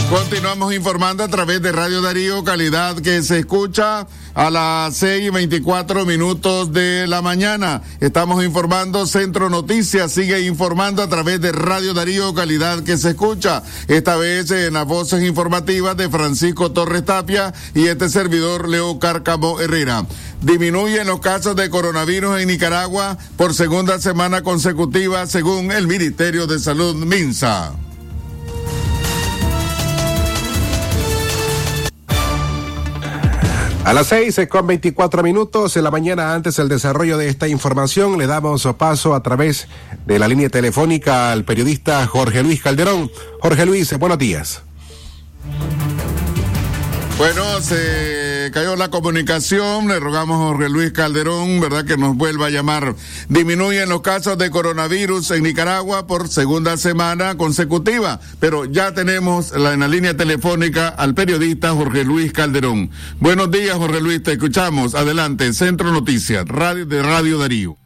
Continuamos 0.08 0.72
informando 0.72 1.24
a 1.24 1.28
través 1.28 1.60
de 1.62 1.72
Radio 1.72 2.00
Darío, 2.00 2.44
calidad 2.44 2.96
que 3.00 3.24
se 3.24 3.40
escucha 3.40 4.06
a 4.34 4.50
las 4.50 4.96
seis 4.96 5.26
y 5.26 5.30
veinticuatro 5.30 6.06
minutos 6.06 6.72
de 6.72 7.08
la 7.08 7.22
mañana. 7.22 7.82
Estamos 7.98 8.44
informando, 8.44 9.04
Centro 9.06 9.50
Noticias 9.50 10.12
sigue 10.12 10.40
informando 10.42 11.02
a 11.02 11.08
través 11.08 11.40
de 11.40 11.50
Radio 11.50 11.92
Darío, 11.92 12.34
calidad 12.34 12.84
que 12.84 12.96
se 12.96 13.10
escucha. 13.10 13.64
Esta 13.88 14.16
vez 14.16 14.50
en 14.52 14.74
las 14.74 14.86
voces 14.86 15.24
informativas 15.24 15.96
de 15.96 16.08
Francisco 16.08 16.70
Torres 16.70 17.04
Tapia 17.04 17.52
y 17.74 17.86
este 17.86 18.08
servidor 18.08 18.68
Leo 18.68 19.00
Cárcamo 19.00 19.60
Herrera. 19.60 20.06
Disminuyen 20.42 21.06
los 21.06 21.20
casos 21.20 21.54
de 21.54 21.68
coronavirus 21.68 22.40
en 22.40 22.48
Nicaragua 22.48 23.18
por 23.36 23.54
segunda 23.54 24.00
semana 24.00 24.42
consecutiva, 24.42 25.26
según 25.26 25.70
el 25.70 25.86
Ministerio 25.86 26.46
de 26.46 26.58
Salud 26.58 26.94
Minsa. 26.94 27.72
A 33.84 33.92
las 33.92 34.06
seis 34.06 34.40
con 34.48 34.66
24 34.66 35.22
minutos 35.22 35.76
en 35.76 35.84
la 35.84 35.90
mañana 35.90 36.34
antes 36.34 36.56
del 36.56 36.68
desarrollo 36.68 37.18
de 37.18 37.28
esta 37.28 37.48
información 37.48 38.18
le 38.18 38.26
damos 38.26 38.68
paso 38.78 39.14
a 39.14 39.22
través 39.22 39.68
de 40.06 40.18
la 40.18 40.28
línea 40.28 40.48
telefónica 40.48 41.32
al 41.32 41.44
periodista 41.44 42.06
Jorge 42.06 42.42
Luis 42.42 42.62
Calderón. 42.62 43.10
Jorge 43.40 43.66
Luis, 43.66 43.92
buenos 43.98 44.18
días. 44.18 44.62
Bueno, 47.18 47.60
cayó 48.52 48.76
la 48.76 48.90
comunicación. 48.90 49.88
Le 49.88 50.00
rogamos 50.00 50.36
a 50.36 50.48
Jorge 50.48 50.68
Luis 50.68 50.92
Calderón, 50.92 51.60
¿verdad?, 51.60 51.84
que 51.84 51.96
nos 51.96 52.16
vuelva 52.16 52.46
a 52.46 52.50
llamar. 52.50 52.94
Disminuyen 53.28 53.88
los 53.88 54.00
casos 54.00 54.38
de 54.38 54.50
coronavirus 54.50 55.30
en 55.32 55.42
Nicaragua 55.42 56.06
por 56.06 56.28
segunda 56.28 56.76
semana 56.76 57.36
consecutiva, 57.36 58.20
pero 58.40 58.64
ya 58.64 58.94
tenemos 58.94 59.52
la, 59.52 59.74
en 59.74 59.80
la 59.80 59.88
línea 59.88 60.16
telefónica 60.16 60.88
al 60.88 61.14
periodista 61.14 61.72
Jorge 61.72 62.04
Luis 62.04 62.32
Calderón. 62.32 62.90
Buenos 63.18 63.50
días, 63.50 63.76
Jorge 63.76 64.00
Luis, 64.00 64.22
te 64.22 64.32
escuchamos. 64.32 64.94
Adelante, 64.94 65.52
Centro 65.52 65.92
Noticias, 65.92 66.46
radio 66.48 66.86
de 66.86 67.02
Radio 67.02 67.38
Darío. 67.38 67.76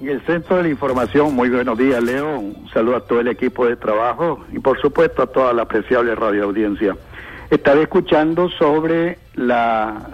En 0.00 0.10
el 0.10 0.24
Centro 0.26 0.58
de 0.58 0.62
la 0.62 0.68
Información, 0.68 1.34
muy 1.34 1.48
buenos 1.48 1.76
días, 1.76 2.00
Leo. 2.00 2.38
Un 2.38 2.70
saludo 2.72 2.96
a 2.96 3.00
todo 3.00 3.18
el 3.18 3.26
equipo 3.26 3.66
de 3.66 3.74
trabajo 3.74 4.44
y, 4.52 4.60
por 4.60 4.80
supuesto, 4.80 5.22
a 5.22 5.26
toda 5.26 5.52
la 5.52 5.62
apreciable 5.62 6.14
radio 6.14 6.44
audiencia. 6.44 6.96
Estaba 7.50 7.80
escuchando 7.80 8.50
sobre 8.50 9.18
la, 9.34 10.06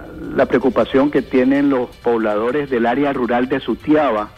preocupación 0.49 1.11
que 1.11 1.21
tienen 1.21 1.69
los 1.69 1.89
pobladores 1.97 2.71
del 2.71 2.87
área 2.87 3.13
rural 3.13 3.49
de 3.49 3.59
Sutiaba, 3.59 4.29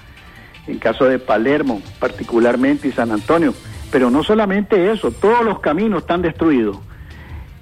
en 0.66 0.78
caso 0.78 1.04
de 1.04 1.18
Palermo 1.18 1.82
particularmente 1.98 2.88
y 2.88 2.92
San 2.92 3.12
Antonio. 3.12 3.52
Pero 3.90 4.10
no 4.10 4.22
solamente 4.22 4.90
eso, 4.90 5.10
todos 5.10 5.44
los 5.44 5.60
caminos 5.60 6.02
están 6.02 6.22
destruidos. 6.22 6.78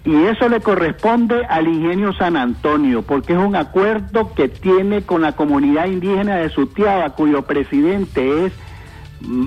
Y 0.05 0.15
eso 0.25 0.49
le 0.49 0.61
corresponde 0.61 1.45
al 1.47 1.67
ingenio 1.67 2.13
San 2.13 2.37
Antonio, 2.37 3.03
porque 3.03 3.33
es 3.33 3.39
un 3.39 3.57
acuerdo 3.57 4.35
que 4.35 4.49
tiene 4.49 5.03
con 5.03 5.23
la 5.23 5.33
comunidad 5.33 5.87
indígena 5.87 6.37
de 6.37 6.51
Sutiaba, 6.51 7.11
cuyo 7.11 7.43
presidente 7.43 8.47
es 8.47 8.53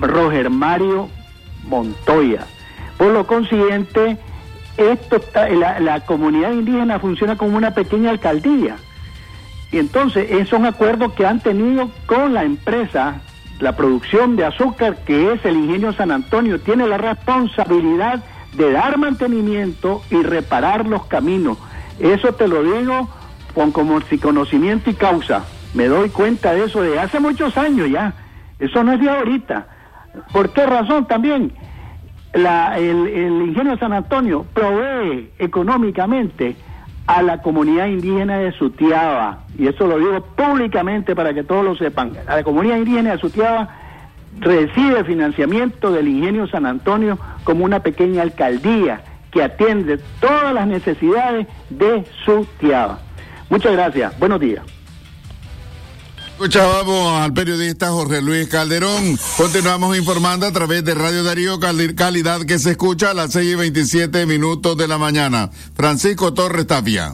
Roger 0.00 0.50
Mario 0.50 1.08
Montoya. 1.64 2.46
Por 2.98 3.12
lo 3.12 3.26
consiguiente, 3.26 4.18
esto 4.78 5.16
está, 5.16 5.48
la, 5.48 6.00
comunidad 6.06 6.52
indígena 6.52 7.00
funciona 7.00 7.36
como 7.36 7.56
una 7.56 7.72
pequeña 7.72 8.10
alcaldía. 8.10 8.76
Y 9.72 9.78
entonces, 9.78 10.30
esos 10.30 10.48
son 10.48 10.66
acuerdos 10.66 11.12
que 11.12 11.26
han 11.26 11.40
tenido 11.40 11.90
con 12.06 12.32
la 12.32 12.44
empresa, 12.44 13.20
la 13.58 13.76
producción 13.76 14.36
de 14.36 14.46
azúcar, 14.46 15.04
que 15.04 15.32
es 15.32 15.44
el 15.44 15.56
ingenio 15.56 15.92
San 15.92 16.12
Antonio, 16.12 16.60
tiene 16.60 16.86
la 16.86 16.96
responsabilidad 16.96 18.22
de 18.54 18.72
dar 18.72 18.98
mantenimiento 18.98 20.02
y 20.10 20.22
reparar 20.22 20.86
los 20.86 21.06
caminos. 21.06 21.58
Eso 21.98 22.32
te 22.34 22.48
lo 22.48 22.62
digo 22.62 23.08
con 23.54 23.72
como 23.72 24.00
si 24.02 24.18
conocimiento 24.18 24.90
y 24.90 24.94
causa. 24.94 25.44
Me 25.74 25.86
doy 25.86 26.08
cuenta 26.08 26.54
de 26.54 26.64
eso 26.64 26.82
de 26.82 26.98
hace 26.98 27.20
muchos 27.20 27.56
años 27.58 27.90
ya. 27.90 28.14
Eso 28.58 28.84
no 28.84 28.92
es 28.92 29.00
de 29.00 29.10
ahorita. 29.10 29.66
¿Por 30.32 30.50
qué 30.50 30.64
razón 30.64 31.06
también? 31.06 31.52
El, 32.38 33.06
el, 33.06 33.42
ingenio 33.42 33.76
San 33.78 33.92
Antonio 33.92 34.46
provee 34.54 35.30
económicamente 35.38 36.56
a 37.06 37.22
la 37.22 37.40
comunidad 37.42 37.86
indígena 37.86 38.38
de 38.38 38.52
Sutiaba, 38.52 39.44
y 39.58 39.66
eso 39.66 39.86
lo 39.86 39.98
digo 39.98 40.20
públicamente 40.36 41.16
para 41.16 41.32
que 41.32 41.42
todos 41.42 41.64
lo 41.64 41.74
sepan, 41.74 42.12
a 42.26 42.36
la 42.36 42.44
comunidad 42.44 42.76
indígena 42.76 43.12
de 43.12 43.18
Sutiaba 43.18 43.68
recibe 44.38 45.04
financiamiento 45.04 45.90
del 45.90 46.06
ingenio 46.06 46.46
San 46.46 46.66
Antonio 46.66 47.18
como 47.44 47.64
una 47.64 47.80
pequeña 47.80 48.22
alcaldía 48.22 49.00
que 49.32 49.42
atiende 49.42 49.98
todas 50.20 50.54
las 50.54 50.66
necesidades 50.66 51.46
de 51.70 52.04
Sutiaba. 52.24 53.00
Muchas 53.50 53.72
gracias, 53.72 54.18
buenos 54.18 54.40
días. 54.40 54.77
Escuchábamos 56.38 57.20
al 57.20 57.32
periodista 57.32 57.90
Jorge 57.90 58.22
Luis 58.22 58.46
Calderón. 58.46 59.18
Continuamos 59.36 59.98
informando 59.98 60.46
a 60.46 60.52
través 60.52 60.84
de 60.84 60.94
Radio 60.94 61.24
Darío 61.24 61.58
Calidad 61.58 62.42
que 62.42 62.60
se 62.60 62.70
escucha 62.70 63.10
a 63.10 63.14
las 63.14 63.32
6 63.32 63.54
y 63.54 63.54
27 63.56 64.24
minutos 64.24 64.76
de 64.76 64.86
la 64.86 64.98
mañana. 64.98 65.50
Francisco 65.74 66.32
Torres 66.32 66.68
Tapia. 66.68 67.12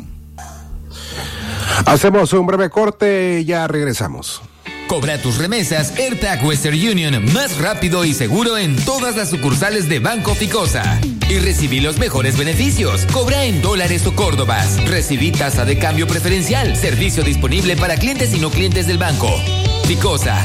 Hacemos 1.87 2.35
un 2.35 2.47
breve 2.47 2.69
corte 2.69 3.41
y 3.41 3.47
ya 3.47 3.67
regresamos. 3.67 4.43
Cobra 4.89 5.17
tus 5.19 5.39
remesas 5.39 5.95
AirTag 5.99 6.45
Western 6.45 6.77
Union 6.77 7.25
más 7.33 7.59
rápido 7.59 8.05
y 8.05 8.13
seguro 8.13 8.59
en 8.59 8.77
todas 8.85 9.17
las 9.17 9.31
sucursales 9.31 9.89
de 9.89 9.99
Banco 9.99 10.35
Ficosa. 10.35 11.01
Y 11.29 11.39
recibí 11.39 11.81
los 11.81 11.99
mejores 11.99 12.37
beneficios. 12.37 13.07
Cobra 13.11 13.45
en 13.45 13.63
dólares 13.63 14.07
o 14.07 14.15
córdobas. 14.15 14.77
Recibí 14.87 15.33
tasa 15.33 15.65
de 15.65 15.79
cambio 15.79 16.07
preferencial. 16.07 16.77
Servicio 16.77 17.23
disponible 17.23 17.77
para 17.77 17.97
clientes 17.97 18.35
y 18.35 18.41
no 18.41 18.51
clientes 18.51 18.87
del 18.87 18.99
banco. 18.99 19.31
Ficosa. 19.87 20.39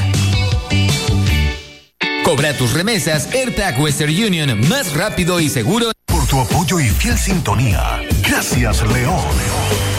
Cobra 2.24 2.54
tus 2.54 2.74
remesas 2.74 3.28
AirTag 3.34 3.80
Western 3.80 4.12
Union 4.12 4.68
más 4.70 4.94
rápido 4.94 5.40
y 5.40 5.50
seguro. 5.50 5.92
Por 6.06 6.26
tu 6.28 6.40
apoyo 6.40 6.80
y 6.80 6.90
fiel 6.90 7.18
sintonía. 7.18 8.02
Gracias, 8.24 8.82
León. 8.84 9.99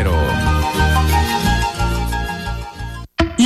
doble 0.03 1.20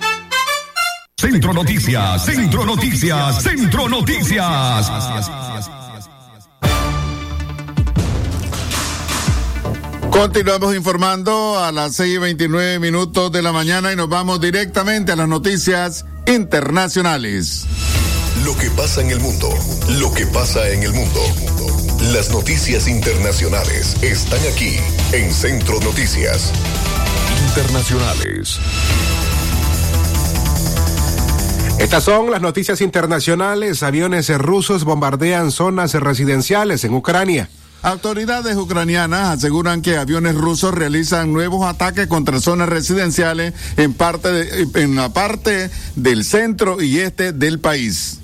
Centro 1.21 1.53
Noticias, 1.53 2.25
Centro 2.25 2.65
Noticias, 2.65 3.43
Centro 3.43 3.89
Noticias. 3.89 4.89
Continuamos 10.13 10.77
informando 10.77 11.59
a 11.59 11.73
las 11.73 11.97
6 11.97 12.15
y 12.15 12.19
29 12.19 12.79
minutos 12.79 13.33
de 13.33 13.43
la 13.43 13.51
mañana 13.51 13.93
y 13.93 13.97
nos 13.97 14.09
vamos 14.09 14.41
directamente 14.41 15.11
a 15.11 15.17
las 15.17 15.27
noticias 15.27 16.05
internacionales. 16.29 17.67
Lo 18.45 18.57
que 18.57 18.71
pasa 18.71 19.01
en 19.01 19.11
el 19.11 19.19
mundo, 19.19 19.49
lo 19.99 20.15
que 20.15 20.25
pasa 20.27 20.69
en 20.69 20.85
el 20.85 20.93
mundo. 20.93 21.21
Las 22.13 22.31
noticias 22.31 22.87
internacionales 22.87 24.01
están 24.05 24.41
aquí 24.53 24.77
en 25.11 25.33
Centro 25.33 25.81
Noticias. 25.81 26.53
Internacionales. 27.49 28.61
Estas 31.79 32.03
son 32.03 32.31
las 32.31 32.43
noticias 32.43 32.81
internacionales. 32.81 33.85
Aviones 33.85 34.29
rusos 34.37 34.83
bombardean 34.83 35.53
zonas 35.53 35.95
residenciales 35.95 36.83
en 36.83 36.93
Ucrania. 36.93 37.49
Autoridades 37.83 38.57
ucranianas 38.57 39.39
aseguran 39.39 39.81
que 39.81 39.97
aviones 39.97 40.35
rusos 40.35 40.75
realizan 40.75 41.33
nuevos 41.33 41.65
ataques 41.65 42.09
contra 42.09 42.41
zonas 42.41 42.69
residenciales 42.69 43.55
en, 43.77 43.95
parte 43.95 44.67
en 44.75 44.97
la 44.97 45.13
parte 45.13 45.71
del 45.95 46.25
centro 46.25 46.83
y 46.83 46.99
este 46.99 47.33
del 47.33 47.61
país. 47.61 48.18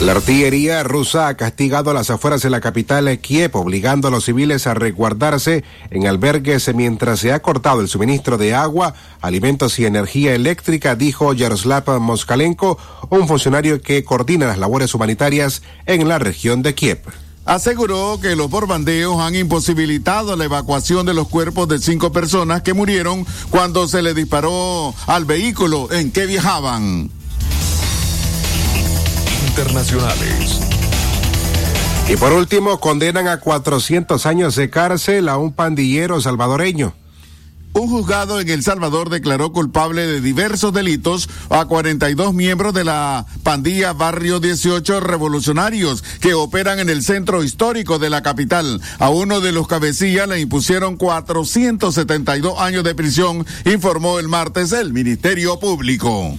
La 0.00 0.12
artillería 0.12 0.82
rusa 0.82 1.28
ha 1.28 1.36
castigado 1.36 1.92
las 1.92 2.08
afueras 2.08 2.40
de 2.40 2.48
la 2.48 2.62
capital 2.62 3.18
Kiev, 3.18 3.54
obligando 3.54 4.08
a 4.08 4.10
los 4.10 4.24
civiles 4.24 4.66
a 4.66 4.72
resguardarse 4.72 5.62
en 5.90 6.06
albergues 6.06 6.74
mientras 6.74 7.20
se 7.20 7.34
ha 7.34 7.42
cortado 7.42 7.82
el 7.82 7.88
suministro 7.88 8.38
de 8.38 8.54
agua, 8.54 8.94
alimentos 9.20 9.78
y 9.78 9.84
energía 9.84 10.34
eléctrica, 10.34 10.94
dijo 10.94 11.34
Yaroslav 11.34 12.00
Moskalenko, 12.00 12.78
un 13.10 13.28
funcionario 13.28 13.82
que 13.82 14.02
coordina 14.02 14.46
las 14.46 14.56
labores 14.56 14.94
humanitarias 14.94 15.60
en 15.84 16.08
la 16.08 16.18
región 16.18 16.62
de 16.62 16.74
Kiev. 16.74 17.02
Aseguró 17.44 18.18
que 18.22 18.36
los 18.36 18.48
borbandeos 18.48 19.20
han 19.20 19.34
imposibilitado 19.34 20.34
la 20.34 20.46
evacuación 20.46 21.04
de 21.04 21.12
los 21.12 21.28
cuerpos 21.28 21.68
de 21.68 21.78
cinco 21.78 22.10
personas 22.10 22.62
que 22.62 22.72
murieron 22.72 23.26
cuando 23.50 23.86
se 23.86 24.00
le 24.00 24.14
disparó 24.14 24.94
al 25.06 25.26
vehículo 25.26 25.92
en 25.92 26.10
que 26.10 26.24
viajaban 26.24 27.10
internacionales. 29.60 30.58
Y 32.08 32.16
por 32.16 32.32
último, 32.32 32.80
condenan 32.80 33.28
a 33.28 33.40
400 33.40 34.24
años 34.24 34.56
de 34.56 34.70
cárcel 34.70 35.28
a 35.28 35.36
un 35.36 35.52
pandillero 35.52 36.20
salvadoreño. 36.20 36.94
Un 37.72 37.88
juzgado 37.88 38.40
en 38.40 38.48
El 38.48 38.64
Salvador 38.64 39.10
declaró 39.10 39.52
culpable 39.52 40.04
de 40.04 40.20
diversos 40.20 40.72
delitos 40.72 41.28
a 41.50 41.66
42 41.66 42.34
miembros 42.34 42.74
de 42.74 42.82
la 42.82 43.26
pandilla 43.44 43.92
Barrio 43.92 44.40
18 44.40 44.98
Revolucionarios 44.98 46.02
que 46.20 46.34
operan 46.34 46.80
en 46.80 46.88
el 46.90 47.04
centro 47.04 47.44
histórico 47.44 48.00
de 48.00 48.10
la 48.10 48.22
capital. 48.22 48.80
A 48.98 49.10
uno 49.10 49.40
de 49.40 49.52
los 49.52 49.68
cabecillas 49.68 50.28
le 50.28 50.40
impusieron 50.40 50.96
472 50.96 52.58
años 52.58 52.82
de 52.82 52.94
prisión, 52.96 53.46
informó 53.64 54.18
el 54.18 54.26
martes 54.26 54.72
el 54.72 54.92
Ministerio 54.92 55.60
Público. 55.60 56.36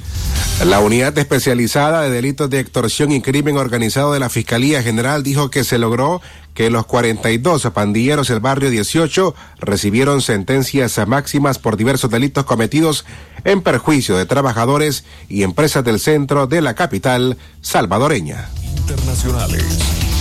La 0.66 0.80
unidad 0.80 1.18
especializada 1.18 2.04
de 2.04 2.12
delitos 2.12 2.50
de 2.50 2.60
extorsión 2.60 3.12
y 3.12 3.22
crimen 3.22 3.58
organizado 3.58 4.14
de 4.14 4.20
la 4.20 4.30
Fiscalía 4.30 4.84
General 4.84 5.24
dijo 5.24 5.50
que 5.50 5.64
se 5.64 5.80
logró 5.80 6.22
que 6.54 6.70
los 6.70 6.86
42 6.86 7.68
pandilleros 7.74 8.28
del 8.28 8.40
barrio 8.40 8.70
18 8.70 9.36
recibieron 9.60 10.22
sentencias 10.22 11.00
máximas 11.08 11.60
por 11.60 11.78
diversos 11.78 12.12
delitos 12.12 12.46
cometidos 12.46 13.06
en 13.44 13.62
perjuicio 13.62 14.18
de 14.18 14.26
trabajadores 14.26 15.06
y 15.30 15.44
empresas 15.44 15.84
del 15.84 16.00
centro 16.00 16.48
de 16.48 16.62
la 16.62 16.76
capital 16.76 17.38
salvadoreña. 17.62 18.50
Internacionales. 18.78 19.64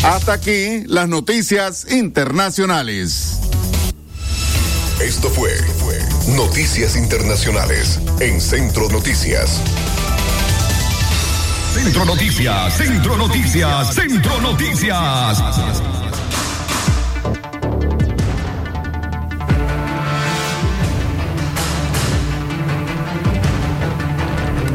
Hasta 0.03 0.35
aquí 0.35 0.85
las 0.87 1.09
noticias 1.09 1.91
internacionales. 1.91 3.39
Esto 5.01 5.31
fue 5.31 5.51
Noticias 6.37 6.95
Internacionales 6.95 7.99
en 8.21 8.41
Centro 8.41 8.89
Noticias. 8.91 9.61
Centro 11.73 12.05
Noticias, 12.05 12.77
Centro 12.77 13.17
Noticias, 13.17 13.95
Centro 13.95 14.41
Noticias. 14.41 16.00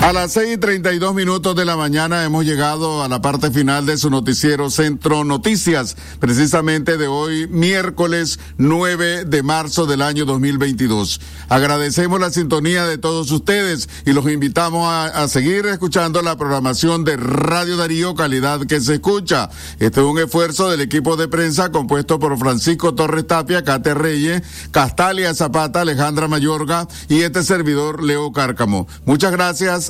A 0.06 0.14
las 0.14 0.34
seis 0.34 0.54
y 0.54 0.58
treinta 0.60 0.94
y 0.94 1.00
dos 1.00 1.16
minutos 1.16 1.56
de 1.56 1.66
la 1.66 1.76
mañana 1.76 2.24
hemos 2.26 2.46
llegado 2.46 3.02
a 3.02 3.08
la 3.08 3.24
parte 3.24 3.50
final 3.50 3.88
de 3.88 3.98
su 3.98 4.12
noticiero 4.12 4.70
Centro 4.70 5.24
Noticias, 5.24 5.98
precisamente 6.20 7.00
de 7.00 7.08
hoy, 7.08 7.48
miércoles 7.48 8.40
9 8.60 9.26
de 9.26 9.42
marzo 9.42 9.88
del 9.88 10.04
año 10.04 10.26
2022. 10.26 11.20
Agradecemos 11.50 12.20
la 12.20 12.30
sintonía 12.30 12.86
de 12.86 13.00
todos 13.00 13.32
ustedes 13.32 13.90
y 14.06 14.14
los 14.14 14.30
invitamos 14.32 14.88
a, 14.88 15.06
a 15.06 15.28
seguir 15.28 15.66
escuchando 15.66 16.22
la 16.22 16.38
programación 16.38 17.04
de 17.04 17.18
Radio 17.18 17.76
Darío 17.76 18.14
Calidad 18.14 18.60
que 18.68 18.82
se 18.82 18.94
escucha. 18.94 19.50
Este 19.80 20.02
es 20.02 20.06
un 20.06 20.20
esfuerzo 20.20 20.70
del 20.70 20.82
equipo 20.82 21.18
de 21.18 21.28
prensa 21.28 21.72
compuesto 21.72 22.20
por 22.20 22.38
Francisco 22.38 22.94
Torres 22.94 23.26
Tapia, 23.26 23.64
Cate 23.64 23.96
Reyes, 23.96 24.44
Castalia 24.70 25.34
Zapata, 25.34 25.82
Alejandra 25.82 26.28
Mayorga 26.28 26.88
y 27.10 27.22
este 27.22 27.42
servidor 27.42 28.04
Leo 28.04 28.32
Cárcamo. 28.32 28.88
Muchas 29.06 29.32
gracias 29.32 29.90